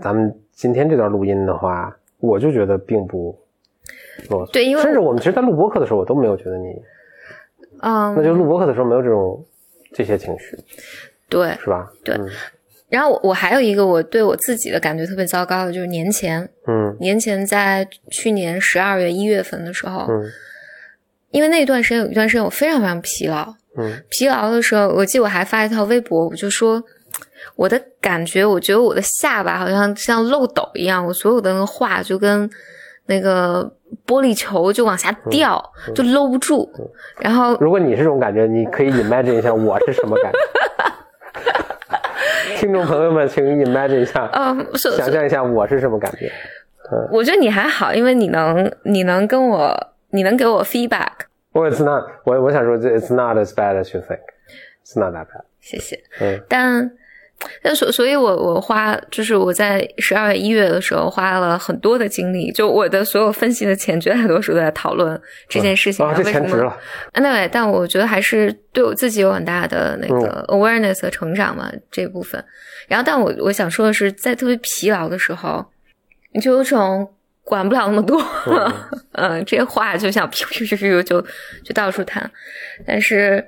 [0.00, 3.36] 咱们今天这段录音的话，我就觉得并不
[4.30, 4.52] 啰嗦。
[4.52, 6.80] 对因为甚至我们其实，在录播课的时候，我都没有觉得你，
[7.82, 9.44] 那嗯，就录播课的时候没有这种
[9.92, 10.56] 这些情绪，
[11.28, 11.50] 对。
[11.60, 11.90] 是吧？
[12.04, 12.28] 对嗯
[12.88, 20.24] 然后我我还有一个我对我自己的感觉特别糟糕的，就是年前，嗯年前在去年十二月一月份的时候，嗯
[21.32, 26.82] 因为那段时间有一段时间我非常非常疲劳，嗯疲劳的时候，我记得我还发一条微博，我就说
[27.56, 32.48] 我的感觉，我觉得我的下巴好像像漏斗一样，我所有的那个话就跟
[33.06, 33.70] 那个
[34.06, 35.62] 玻璃球就往下掉，
[35.94, 36.70] 就搂不住。
[37.18, 40.38] 然后如果你是这种感觉，你可以 imagine 一下我是什么感觉。
[42.56, 46.32] 听众朋友们，请 imagine 一下，嗯，所想象一下我是什么感觉。
[47.10, 51.12] 我觉得你还好，因为你能你能跟我你能给我 feedback，
[51.52, 54.20] 我 it's not，我我想说，it's not as bad as you think.
[54.84, 55.42] It's not that bad.
[55.60, 56.00] 谢谢。
[56.20, 56.92] 嗯但
[57.62, 66.04] 但所所以我，我花就是我在十二月一月的时候花了很多的精力，就我的所有分析的钱，绝大多数都在讨论这件事情。
[66.04, 66.76] 啊，这为什么钱值了。
[67.12, 72.42] Anyway，但我觉得还是对我自己有很大的那个嗯 awareness 和成长嘛、这部分。
[72.88, 75.64] 然后，但我我想说的是，在特别疲劳的时候，
[76.32, 78.72] 你就有种管不了那么多，嗯
[79.12, 81.20] 嗯，这些话就想噗噗噗噗就
[81.62, 82.30] 就到处弹。
[82.86, 83.44] 但是，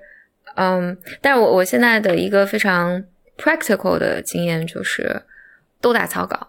[0.56, 3.02] 嗯，但是我我现在的一个非常
[3.38, 5.22] practical 的经验就是
[5.80, 6.48] 都打草稿，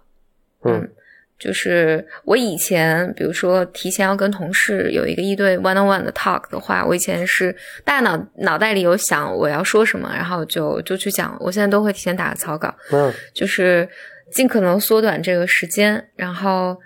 [0.64, 0.90] 嗯
[1.38, 11.38] 就是我以前，比如说提前要跟同事有一个一对 one on one 的 talk 的话，我以前是大脑脑袋里有想我要说什么，然后就就去讲。
[11.40, 13.88] 我现在都会提前打个草稿，嗯就是
[14.34, 16.78] 尽可能缩短这个时间，然后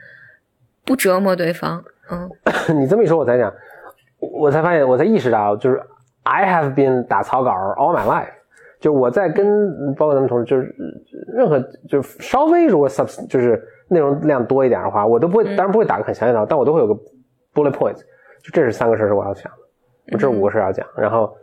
[0.86, 1.84] 不折磨对方。
[2.12, 2.30] 嗯
[2.80, 3.52] 你这么一说，我才讲，
[4.20, 5.82] 我我才发现，我才意识到，就是
[6.22, 8.30] I have been 打草稿 all my life。
[8.84, 10.76] 就我在跟包括咱们同事，就是
[11.34, 16.93] 任何就是稍微如果 sub 就是内容量多一点的话，我都不会，当然不会打个很详细的，但我都会有个
[17.54, 18.02] bullet points，
[18.43, 19.60] 就这是三个事儿是我要讲的，
[20.12, 21.34] 我这是五个事儿要讲，然后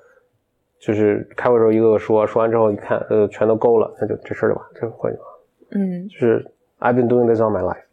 [0.78, 5.26] 就是开会的时候一个个说，说完之后一看，呃，全都勾了，那就这事儿就完，这个会就完。
[5.72, 6.44] 嗯就是
[6.78, 7.84] I've been doing this all my life。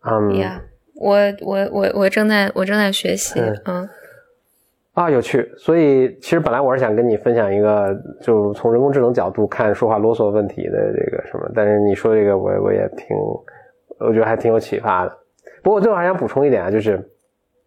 [0.00, 0.60] 嗯、，Yeah，
[0.94, 3.38] 我我我我正在我正在学习。
[3.40, 3.88] 嗯嗯
[4.98, 5.48] 啊，有趣。
[5.56, 13.16] 所以其实本来我是想跟你分享一个，就从人工智能角度看说话啰嗦问题的这个什么，但是你说这个我我也挺，
[14.00, 15.16] 我觉得还挺有启发的。
[15.62, 16.96] 不过我最后还想补充一点啊，就是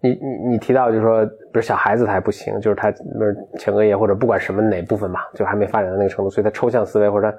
[0.02, 2.92] 你你你提到就是说，比如小孩子他还不行，就是他
[3.58, 7.38] 前额叶或者不管什么哪部分吧，就还没发展到那个程度，所以他抽象思维或者他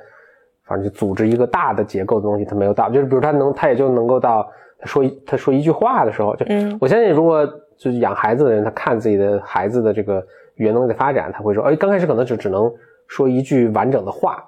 [0.64, 10.24] 反正就组织一个大的结构的东西他没有到，就是比如他能他也就能够到他说他说一句话的时候，就嗯我相信如果就是养孩子的人，他看自己的孩子的这个
[10.56, 12.72] 语言能力的发展，他会说，哎，刚开始可能就只能
[13.08, 14.42] 说一句完整的话，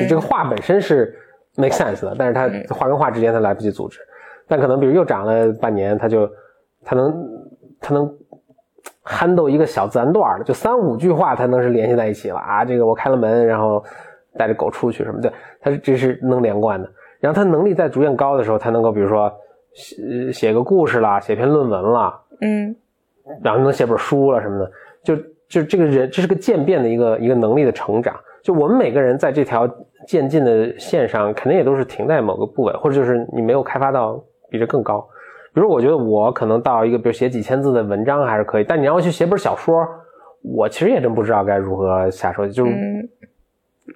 [0.00, 1.14] 就这个话本身是
[1.56, 4.00] make sense 的，但是他话跟话之间他来不及组织。
[4.48, 6.28] 但可能比如又长了半年，他就
[6.84, 7.14] 他能
[7.80, 8.12] 他能
[9.04, 12.64] handle 一个小自然段了，就三五句话他能是联系在一起了啊。
[12.64, 13.82] 这个我开了门，然后
[14.36, 16.90] 带着狗出去什么的，他这是能连贯的。
[17.20, 19.32] 然后他能力在逐渐高的时候，他能够比如说
[19.74, 22.76] 写写个故事啦，写篇论文啦，嗯
[23.42, 24.70] 然后能写本书了什么的，
[25.02, 25.16] 就
[25.48, 28.14] 就这个人，这是个渐变的一个一个能力的成长。
[28.42, 29.68] 就我们每个人在这条
[30.06, 35.06] 渐进的线上，肯定也都是停在某个部位，或者就是你没有开发到比这更高。
[35.54, 39.86] 比如我觉得我可能到一个，比如写几千字的文章还是可以，但你让我去写本小说，
[40.42, 42.46] 我其实也真不知道该如何下手。
[42.48, 43.08] 就是嗯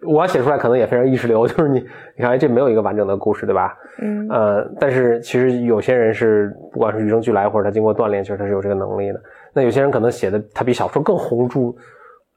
[0.03, 1.79] 我要写出来，可能也非常意识流， 就是你
[2.17, 3.77] 你看，哎，这没有一个完整的故事，对吧？
[4.03, 9.21] 嗯呃，但是其实有些人是，不管是与生俱来，或者他经过锻炼，其实他是有这个能力的。
[9.53, 11.75] 那有些人可能写的他比小说更宏著，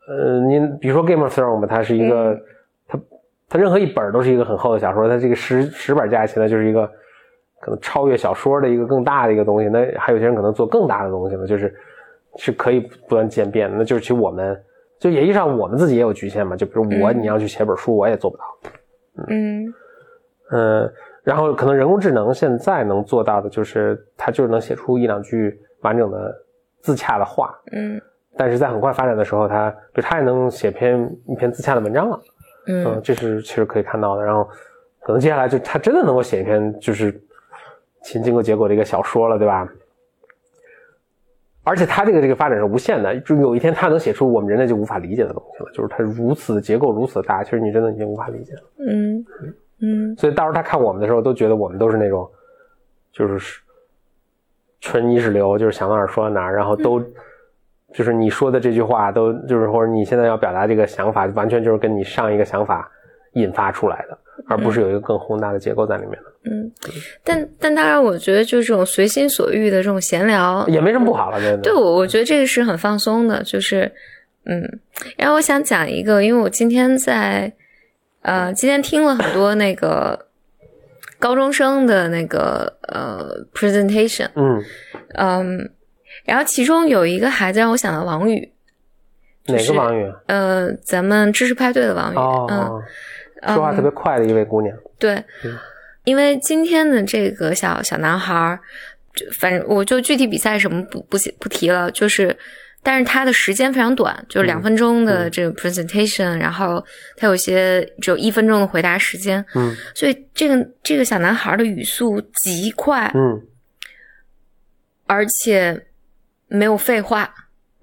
[0.07, 2.41] 呃，您比如说《Game of Thrones》吧，它是一个，嗯
[2.87, 2.99] 它
[3.49, 6.87] 它任何一本都是一个很厚的小说，它这个十十本加起来就是一个
[7.59, 9.67] 可能超越小说的一个更大的一个东西。
[9.67, 11.75] 那还有些人可能做更大的东西呢，就是
[12.37, 13.77] 是可以不断渐变的。
[13.77, 14.57] 那就是其实我们
[14.99, 17.21] 就演绎上我们自己也有局限嘛，就比如我，嗯。
[17.21, 18.43] 你要去写本书，我也做不到。
[19.29, 19.73] 嗯。
[20.51, 26.35] 嗯，然后可能人工智能现在能做到的就是，它就是能写出一两句完整的
[26.81, 28.01] 自洽的话，嗯。
[28.35, 32.19] 但是在很快发展的时候，它就它也能写篇一篇自洽的文章了，
[32.67, 34.23] 嗯，嗯这是其实可以看到的。
[34.23, 34.47] 然后
[35.01, 37.11] 可能接下来就它真的能够写一篇就是
[38.03, 39.67] 前经过结果的一个小说了，对吧？
[41.69, 48.61] 而且它这个这个发展是无限的，就有一天它能写出我们人类就无法理解的东西了，就是它如此的结构如此的大，其实你真的已经无法理解了。
[48.87, 49.25] 嗯
[49.81, 52.27] 嗯所以到时候他看我们的时候，都觉得我们都是那种，
[53.11, 53.61] 就是
[54.81, 56.99] 纯泥石流，就是想到哪儿说到哪儿，然后都、
[57.93, 62.89] 就是你说的这句话都就是或者你现在要表达这个想法，完全就是跟你上一个想法
[63.33, 66.71] 引发出来的，而不是有一个更宏大的结构在里面的，嗯，
[67.23, 71.57] 但但当然，我觉得就是这种随心所欲的这种闲聊，也没什么不好了，真的。
[71.61, 73.91] 对我我觉得这个是很放松的，就是
[74.45, 74.79] 嗯，
[75.17, 77.51] 然后我想讲一个，因为我今天在
[78.21, 80.27] 呃今天听了很多那个
[81.19, 84.63] 高中生的那个呃 presentation，嗯，
[85.15, 85.69] 嗯，
[86.25, 88.51] 然后其中有一个孩子让我想到王宇，
[89.47, 90.11] 哪个王宇？
[90.27, 92.81] 呃，咱们知识派对的王宇，哦，嗯，
[93.47, 94.75] 说话特别快的一位姑娘。
[94.97, 95.57] 对，嗯。
[96.05, 98.59] 因为今天的这个小小男孩儿，
[99.13, 102.35] 就反正我就具体比赛什么不不不提了，就是，
[102.81, 106.83] 但是他的时间非常短，就是两分钟的这个 presentation，、然后
[107.15, 109.75] 他有些只有一分钟的回答时间，嗯。
[109.93, 113.41] 所以这个这个小男孩的语速极快，嗯。
[115.05, 115.85] 而且
[116.47, 117.31] 没有废话，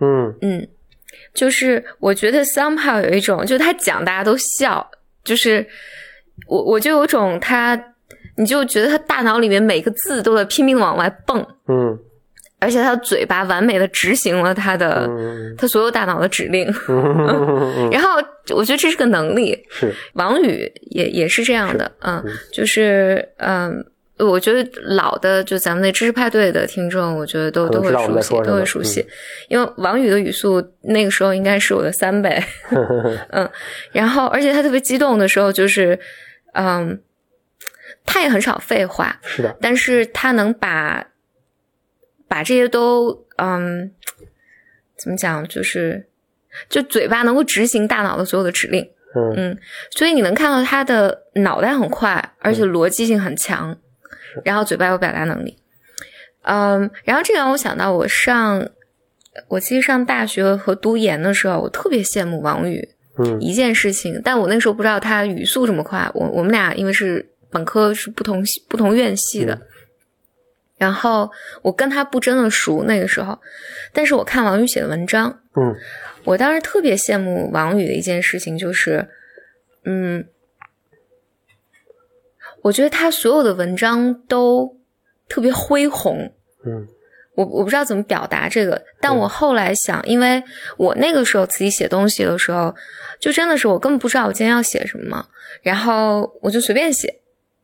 [0.01, 0.35] 嗯。
[0.41, 0.67] 嗯，
[1.33, 4.91] 就是我觉得 somehow 有一种，就他讲大家都笑，
[5.27, 5.67] 就是
[6.47, 7.79] 我我就有种他，
[8.39, 11.99] 你就觉得他大脑里面每个字都在拼命往外蹦，嗯
[12.59, 18.13] 而且他的嘴巴完美的执行了他的、嗯他所有大脑的指令，嗯， 然后
[18.55, 19.63] 我觉得这是个能力。
[19.69, 23.85] 是王宇也也是这样的，嗯，就是嗯。
[24.19, 29.07] 我觉得老的就咱们那知识派对的听众，我觉得都都会熟悉，都会熟悉，
[29.49, 32.43] 因为王宇的语速那个时候应该是我的三倍，
[33.31, 33.51] 嗯，
[33.93, 35.99] 然后而且他特别激动的时候，就是
[36.55, 36.99] 嗯，
[38.07, 41.09] 他也很少废话，是的，但是他能把
[42.27, 43.93] 把这些都嗯，
[44.97, 46.09] 怎么讲，就是
[46.71, 48.83] 就嘴巴能够执行大脑的所有的指令，
[49.15, 49.35] 嗯。
[49.37, 49.59] 嗯，
[49.91, 53.77] 所以你能看到他的脑袋很快，而且逻辑性很强，
[54.45, 55.59] 然后嘴巴有表达能力。
[56.43, 58.69] 嗯，然后这让我想到我上，
[59.49, 66.09] 我其实上大学和读研的时候，我特别羡慕王宇嗯一件事情，但我那时候不知道他语速这么快。
[66.15, 69.61] 我我们俩因为是本科是不同系不同院系的，
[70.79, 71.31] 然后
[71.63, 73.39] 我跟他不真的熟那个时候，
[73.93, 75.75] 但是我看王宇写的文章，嗯
[76.25, 79.09] 我当时特别羡慕王宇的一件事情就是，
[79.85, 80.27] 嗯，
[82.67, 84.77] 我觉得他所有的文章都
[85.29, 86.33] 特别恢宏。
[86.65, 86.89] 嗯
[87.37, 90.43] 我我不知道怎么表达这个，但我后来想，因为
[90.79, 92.75] 我那个时候自己写东西的时候，
[93.21, 95.29] 就真的是我根本不知道我今天要写什么，
[95.61, 97.21] 然后我就随便写，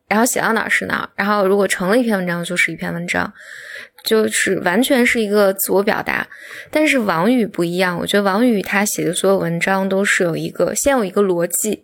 [0.07, 3.33] 然后写到哪儿是哪儿，然后如果成了一篇文章就是一篇文章，
[4.03, 6.27] 就是完全是一个自我表达。
[6.69, 11.83] 但是王宇不一样，我觉得王宇他写的所有文章都是有一个先有一个逻辑，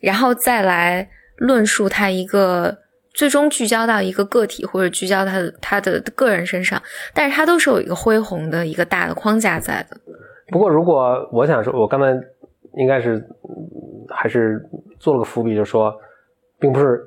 [0.00, 1.10] 然后再来
[1.46, 2.78] 论述他一个。
[3.14, 6.80] 最终聚焦到一个个体，或者聚焦他的他的个人身上，
[7.12, 9.96] 但是他都是有一个恢宏的一个大的框架在的。
[10.48, 12.06] 不过，如果我想说，我刚才
[12.72, 13.22] 应该是
[14.08, 14.66] 还是
[14.98, 15.94] 做了个伏笔，就说，
[16.58, 17.04] 并不是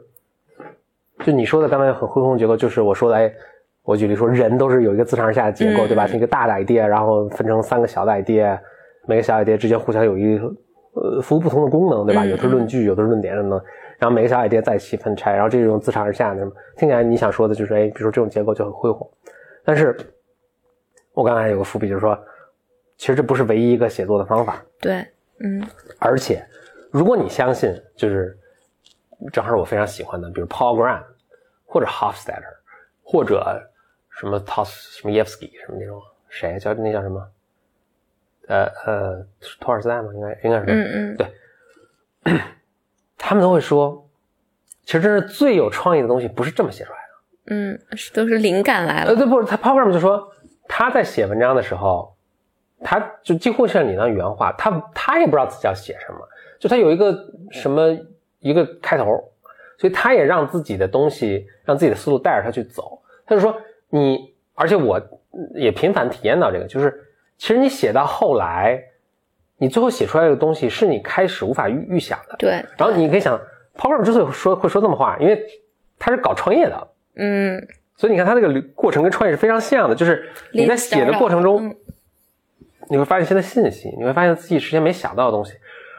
[1.25, 3.33] 就你说的刚才很恢宏结构，就是我说的，哎，
[3.81, 6.05] 我举例说，人都是有一个自上而下的结构，对吧？
[6.05, 8.55] 是一个大的 idea，然后分成三个小的 idea，
[9.07, 10.37] 每个小 idea 之间互相有一
[10.93, 12.23] 呃服务不同的功能，对吧？
[12.23, 13.59] 有的是论据，有的是论点什么。
[13.97, 16.45] 然后每个小 idea 再一起分拆，然后这种自上而下的，
[16.77, 19.09] 听起来你想说的就是，哎，比如说这种结构就很恢宏。
[19.63, 19.95] 但是，
[21.13, 22.17] 我刚才有个伏笔，就是说，
[22.97, 24.63] 其实这不是唯一一个写作的方法。
[24.79, 25.05] 对，
[25.39, 25.65] 嗯。
[25.97, 26.45] 而且，
[26.91, 28.37] 如果你相信，就是
[29.31, 31.03] 正好是我非常喜欢的，比如 Paul Graham，
[31.65, 32.53] 或者 Hofstadter，
[33.01, 33.43] 或者
[34.19, 34.69] 什么 Tos
[34.99, 37.27] 什么 Yevsky 什么那种，谁叫那叫什么？
[38.47, 39.25] 呃呃，
[39.59, 40.13] 托尔斯泰吗？
[40.13, 40.65] 应该应该是。
[40.67, 41.17] 嗯嗯。
[41.17, 42.41] 对。
[43.27, 44.07] 他们都会说，
[44.83, 47.55] 其实真是最有创意的东西不是这么写出来的。
[47.55, 49.09] 嗯，是都是灵感来了。
[49.09, 50.31] 呃，对不，他 Paul Graham 就说
[50.67, 52.15] 他在写文章的时候，
[52.81, 56.19] 他就几乎像你那原话，他他也不知道自己要写什么，
[56.59, 57.17] 就他有一个
[57.49, 57.97] 什么
[58.41, 59.05] 一个开头，
[59.79, 63.01] 所以他也让自己的东西，让自己的思路带着他去走。
[63.25, 63.59] 他就说
[63.89, 65.01] 你，而且我
[65.55, 66.93] 也频繁体验到这个，就是
[67.39, 68.83] 其实你写到后来。
[69.57, 72.51] 你最后写出来的东西是你开始无法预预想的，对。
[72.77, 73.39] 然后你可以想
[73.77, 75.41] ，Paul 之所以说会说这么话，因为
[75.97, 77.65] 他是搞创业的，嗯。
[77.95, 81.73] 所以你看他这个过程跟创业是非常像的，就是你在写的过程中，
[82.89, 85.53] 你会发现新的信息，你会发现自己之前没想到的东西，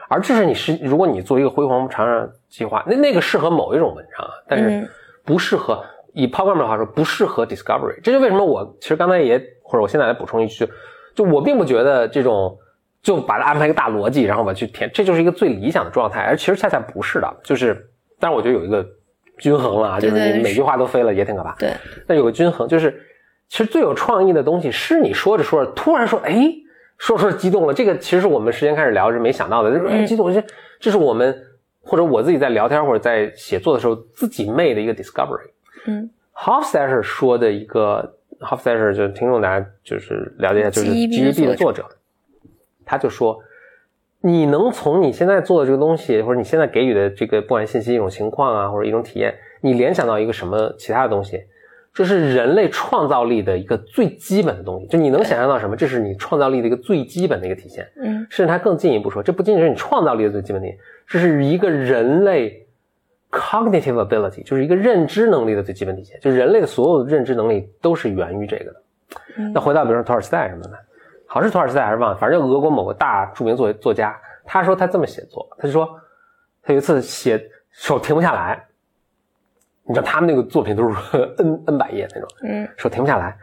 [0.07, 4.87] 而这是你是如果你做一个辉煌长远计划，那那个适合某一种文章，但是
[5.25, 5.83] 不适合
[6.13, 7.99] 以的话说不适合 Discovery。
[8.03, 10.69] 这就为什么我其实刚才也或者我现在来补充一句，
[11.15, 12.55] 就我并不觉得这种。
[13.07, 16.19] 就把它安排一个大逻辑，然后把去填，这就是一个最理想的状态。
[16.23, 17.89] 而其实恰恰不是的，就是，
[18.19, 18.85] 但是我觉得有一个
[19.37, 21.55] 均衡了啊，就是你每句话都飞了也挺可怕。
[21.57, 21.71] 对，
[22.05, 23.01] 那有个均衡，就是
[23.47, 26.51] 其实最有创意的东西是你说着说着突然说，哎，
[26.97, 27.73] 说说激动了。
[27.73, 30.43] 这个其实是我们时间开始聊是没想到的，就是哎激动，这
[30.77, 31.33] 这是我们
[31.79, 35.49] 或者我自己在聊天或者在写作的时候自己 made 的一个 discovery。
[35.85, 41.85] 嗯，Hofstadter 说的一个 Hofstadter 就听众大家就是了解一下，就是 GEB 的作者。
[42.87, 43.37] 他就说
[44.21, 51.43] ：“你能从你现在做的这个东西，或者你现在给予的这个不管信息一种情况啊，或者一种体验，你联想到一个什么其他的东西，
[51.93, 54.87] 这是人类创造力的一个最基本的东西。
[54.87, 57.87] 就你能想象到什么，这是你创造力的一个最基本的一个体现。
[58.01, 60.77] 嗯，甚至他更进一步说，这不仅仅是你创造力的最基本体现，
[61.07, 62.65] 这是一个人类
[63.29, 66.17] cognitive ability，就是一个认知能力的最基本体现。
[66.21, 68.81] 就人类的所有的认知能力都是源于这个的。
[69.53, 70.71] 那回到比如说托尔斯泰什么的。”
[71.37, 75.87] 好像是托尔斯泰还是忘了，反正就俄国某个大著名作作家，他说他这么写作，他就说
[76.63, 78.65] 他有一次写手停不下来，
[79.83, 80.95] 你知道他们那个作品都是
[81.37, 83.37] n n 百页那种，嗯，手停不下来，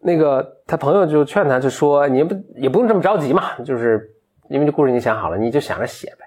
[0.00, 4.10] 那个他朋友就劝他，就说你不也不用这么着急嘛，就是
[4.48, 6.26] 因为这故事你想好了，你就想着写呗。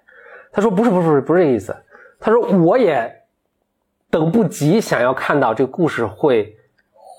[0.54, 1.76] 他说不是不是不是不是这意思，
[2.18, 3.14] 他说我也
[4.10, 6.57] 等不及想要看到这个故事会。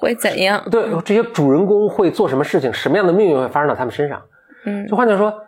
[0.01, 0.63] 会怎样？
[0.71, 2.73] 对，这些主人公会做什么事情？
[2.73, 4.23] 什么样的命运会发生到他们身上？
[4.65, 5.45] 嗯，就换句话说，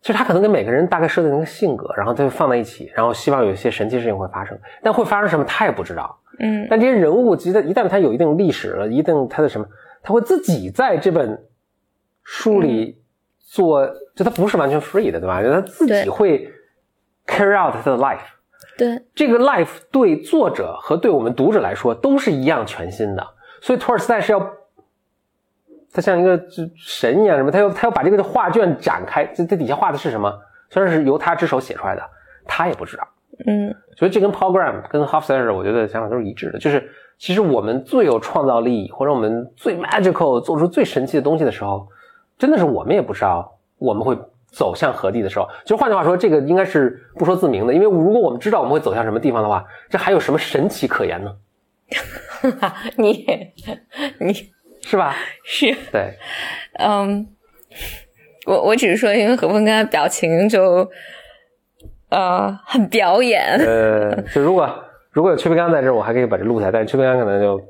[0.00, 4.56] 其实他可能跟每个人大概设定一个性格，然后他就放在一起，然后希望有一些神奇事情会发生。
[4.80, 6.16] 但会发生什么，他也不知道。
[6.38, 9.66] 嗯，但这些人物，一旦一旦他有一定历史了，一定他的什么，
[10.02, 11.44] 他会自己在这本
[12.22, 13.02] 书里
[13.40, 15.42] 做，就他不是完全 free 的，对吧？
[15.42, 16.48] 就他自己会
[17.26, 18.18] carry out 他的 life。
[18.76, 23.24] 对，这个 life 对作者和对我们读者来说都是一样全新的。
[23.64, 24.38] 所以托尔斯泰是要，
[25.90, 26.38] 他像一个
[26.76, 30.30] 神一样什么，他要他要把这个画卷展开，这这底下画的是什么？
[30.68, 32.02] 虽然是由他之手写出来的，
[32.44, 33.08] 他也不知道。
[33.46, 36.86] 嗯，所以这跟 Paul Graham 跟 Hofstadter 我觉得想法都是一致的，就是
[37.16, 41.88] 其实我们最有创造力或者我们最 magical 做出最神奇的东西的时候，
[42.36, 44.14] 真的是我们也不知道我们会
[44.48, 45.48] 走向何地的时候。
[45.64, 51.34] 就换句话说，这个应该是不说自明的，因为如果我们知道我们会走向什么地方的话，这还有什么神奇可言呢？
[52.96, 53.26] 你
[54.18, 54.32] 你
[54.82, 55.16] 是吧？
[55.44, 56.14] 是，对，
[56.78, 57.26] 嗯，
[58.46, 60.90] 我我只是说，因为何峰刚才表情就
[62.10, 67.60] 呃很表演，呃， 就如果如果有崔培刚在这儿，我还可以把这录下来，但是崔培刚可能就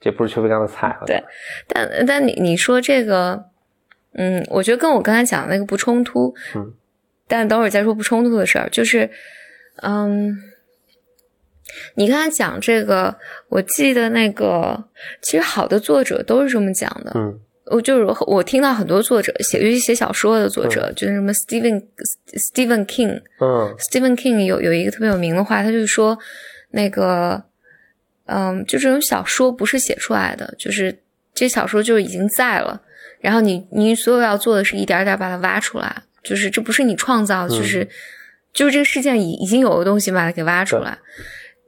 [0.00, 1.06] 这不是邱培刚的菜了。
[1.06, 1.22] 对，
[1.68, 3.46] 但但你你说这个，
[4.14, 6.34] 嗯，我觉得跟我刚才讲的那个不冲突。
[6.54, 6.72] 嗯，
[7.26, 9.10] 但等会儿再说不冲突的事儿，就是，
[9.82, 10.36] 嗯，
[11.94, 13.14] 你刚才讲这个，
[13.48, 14.84] 我记得那个，
[15.22, 17.12] 其实好的作者都是这么讲的。
[17.14, 21.82] 嗯我就是我听到很多作者写，尤其写小说的作者，就是什么 Stephen
[22.52, 23.22] Stephen King。
[23.40, 26.18] 嗯 Stephen King 有有一个特别有名的话，他就说，
[26.72, 27.42] 那个，
[28.26, 30.98] 嗯，就这种小说不是写出来的，就是
[31.32, 32.82] 这小说就已经在了，
[33.22, 37.88] 然后你你所有要做的是一点一点把它挖出来，就是这不是你创造，就是、
[38.52, 40.98] 就是这个世界已已经有的东西把它给挖出来，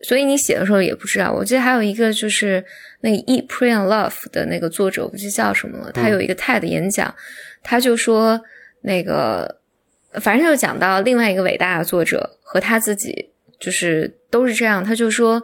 [0.07, 1.32] 所以你写的时候也不知道。
[1.32, 2.64] 我记得还有一个就是
[3.00, 7.14] 那个《Eat, Pray and Love》的那个作者，我不记得叫什么了，他有一个 TED 演讲，
[7.62, 8.40] 他就说
[8.82, 9.61] 那个。
[10.20, 14.82] 反正就讲到另外一个伟大的作者和他自己，就是都是这样。
[14.82, 15.42] 他就说，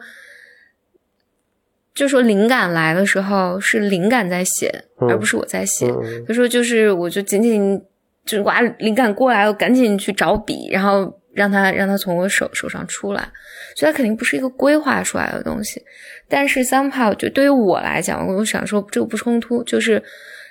[1.95, 5.89] 就说灵感来的时候是灵感在写，嗯而不是我在写。
[5.89, 7.79] 嗯他说就是我就仅仅
[8.25, 13.29] 就是哇，灵感过来，我赶紧去找笔，然后让他让他从我手手上出来。
[13.77, 15.83] 所以它肯定不是一个规划出来的东西。
[16.29, 20.03] 但是 somehow 就对于我来讲，我想说这个不冲突，就是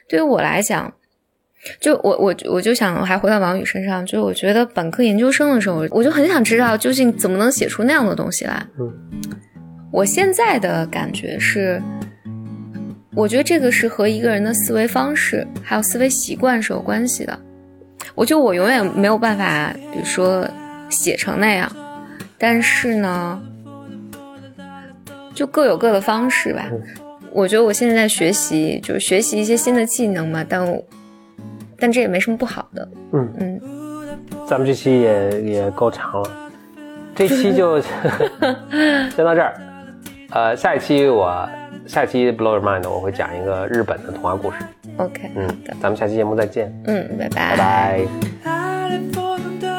[0.08, 0.94] 对于我来讲。
[1.80, 8.66] 就我我我就想还回到王宇身上，就是我觉得本科研究生的时候，我就很想知道究竟怎么能写出那样的东西来。
[8.80, 8.92] 嗯，
[9.92, 11.80] 我现在的感觉是，
[13.14, 17.40] 我觉得这个是和一个人的思维方式还有思维习惯是有关系的。
[18.16, 20.50] 我觉得我永远没有办法，比如说
[20.92, 21.72] 写成那样，
[22.38, 23.42] 但是呢，
[25.34, 26.70] 就各有各的方式吧。
[27.32, 30.84] 我觉得我现在在学习，就是学习一些新的技能嘛，但我。
[31.84, 32.88] 但这也没什么不好的。
[33.12, 33.60] 嗯嗯，
[34.46, 36.30] 咱们这期也也够长了，
[37.16, 37.82] 这期就
[39.10, 39.60] 先到这儿。
[40.30, 41.50] 呃，下一期我
[41.88, 44.58] 下一期 Blow Your Mind 我会讲一个日本的童话故事。
[44.98, 45.48] OK，嗯，
[45.82, 48.08] 咱们下期节目再见，嗯，拜拜，拜
[48.44, 49.71] 拜。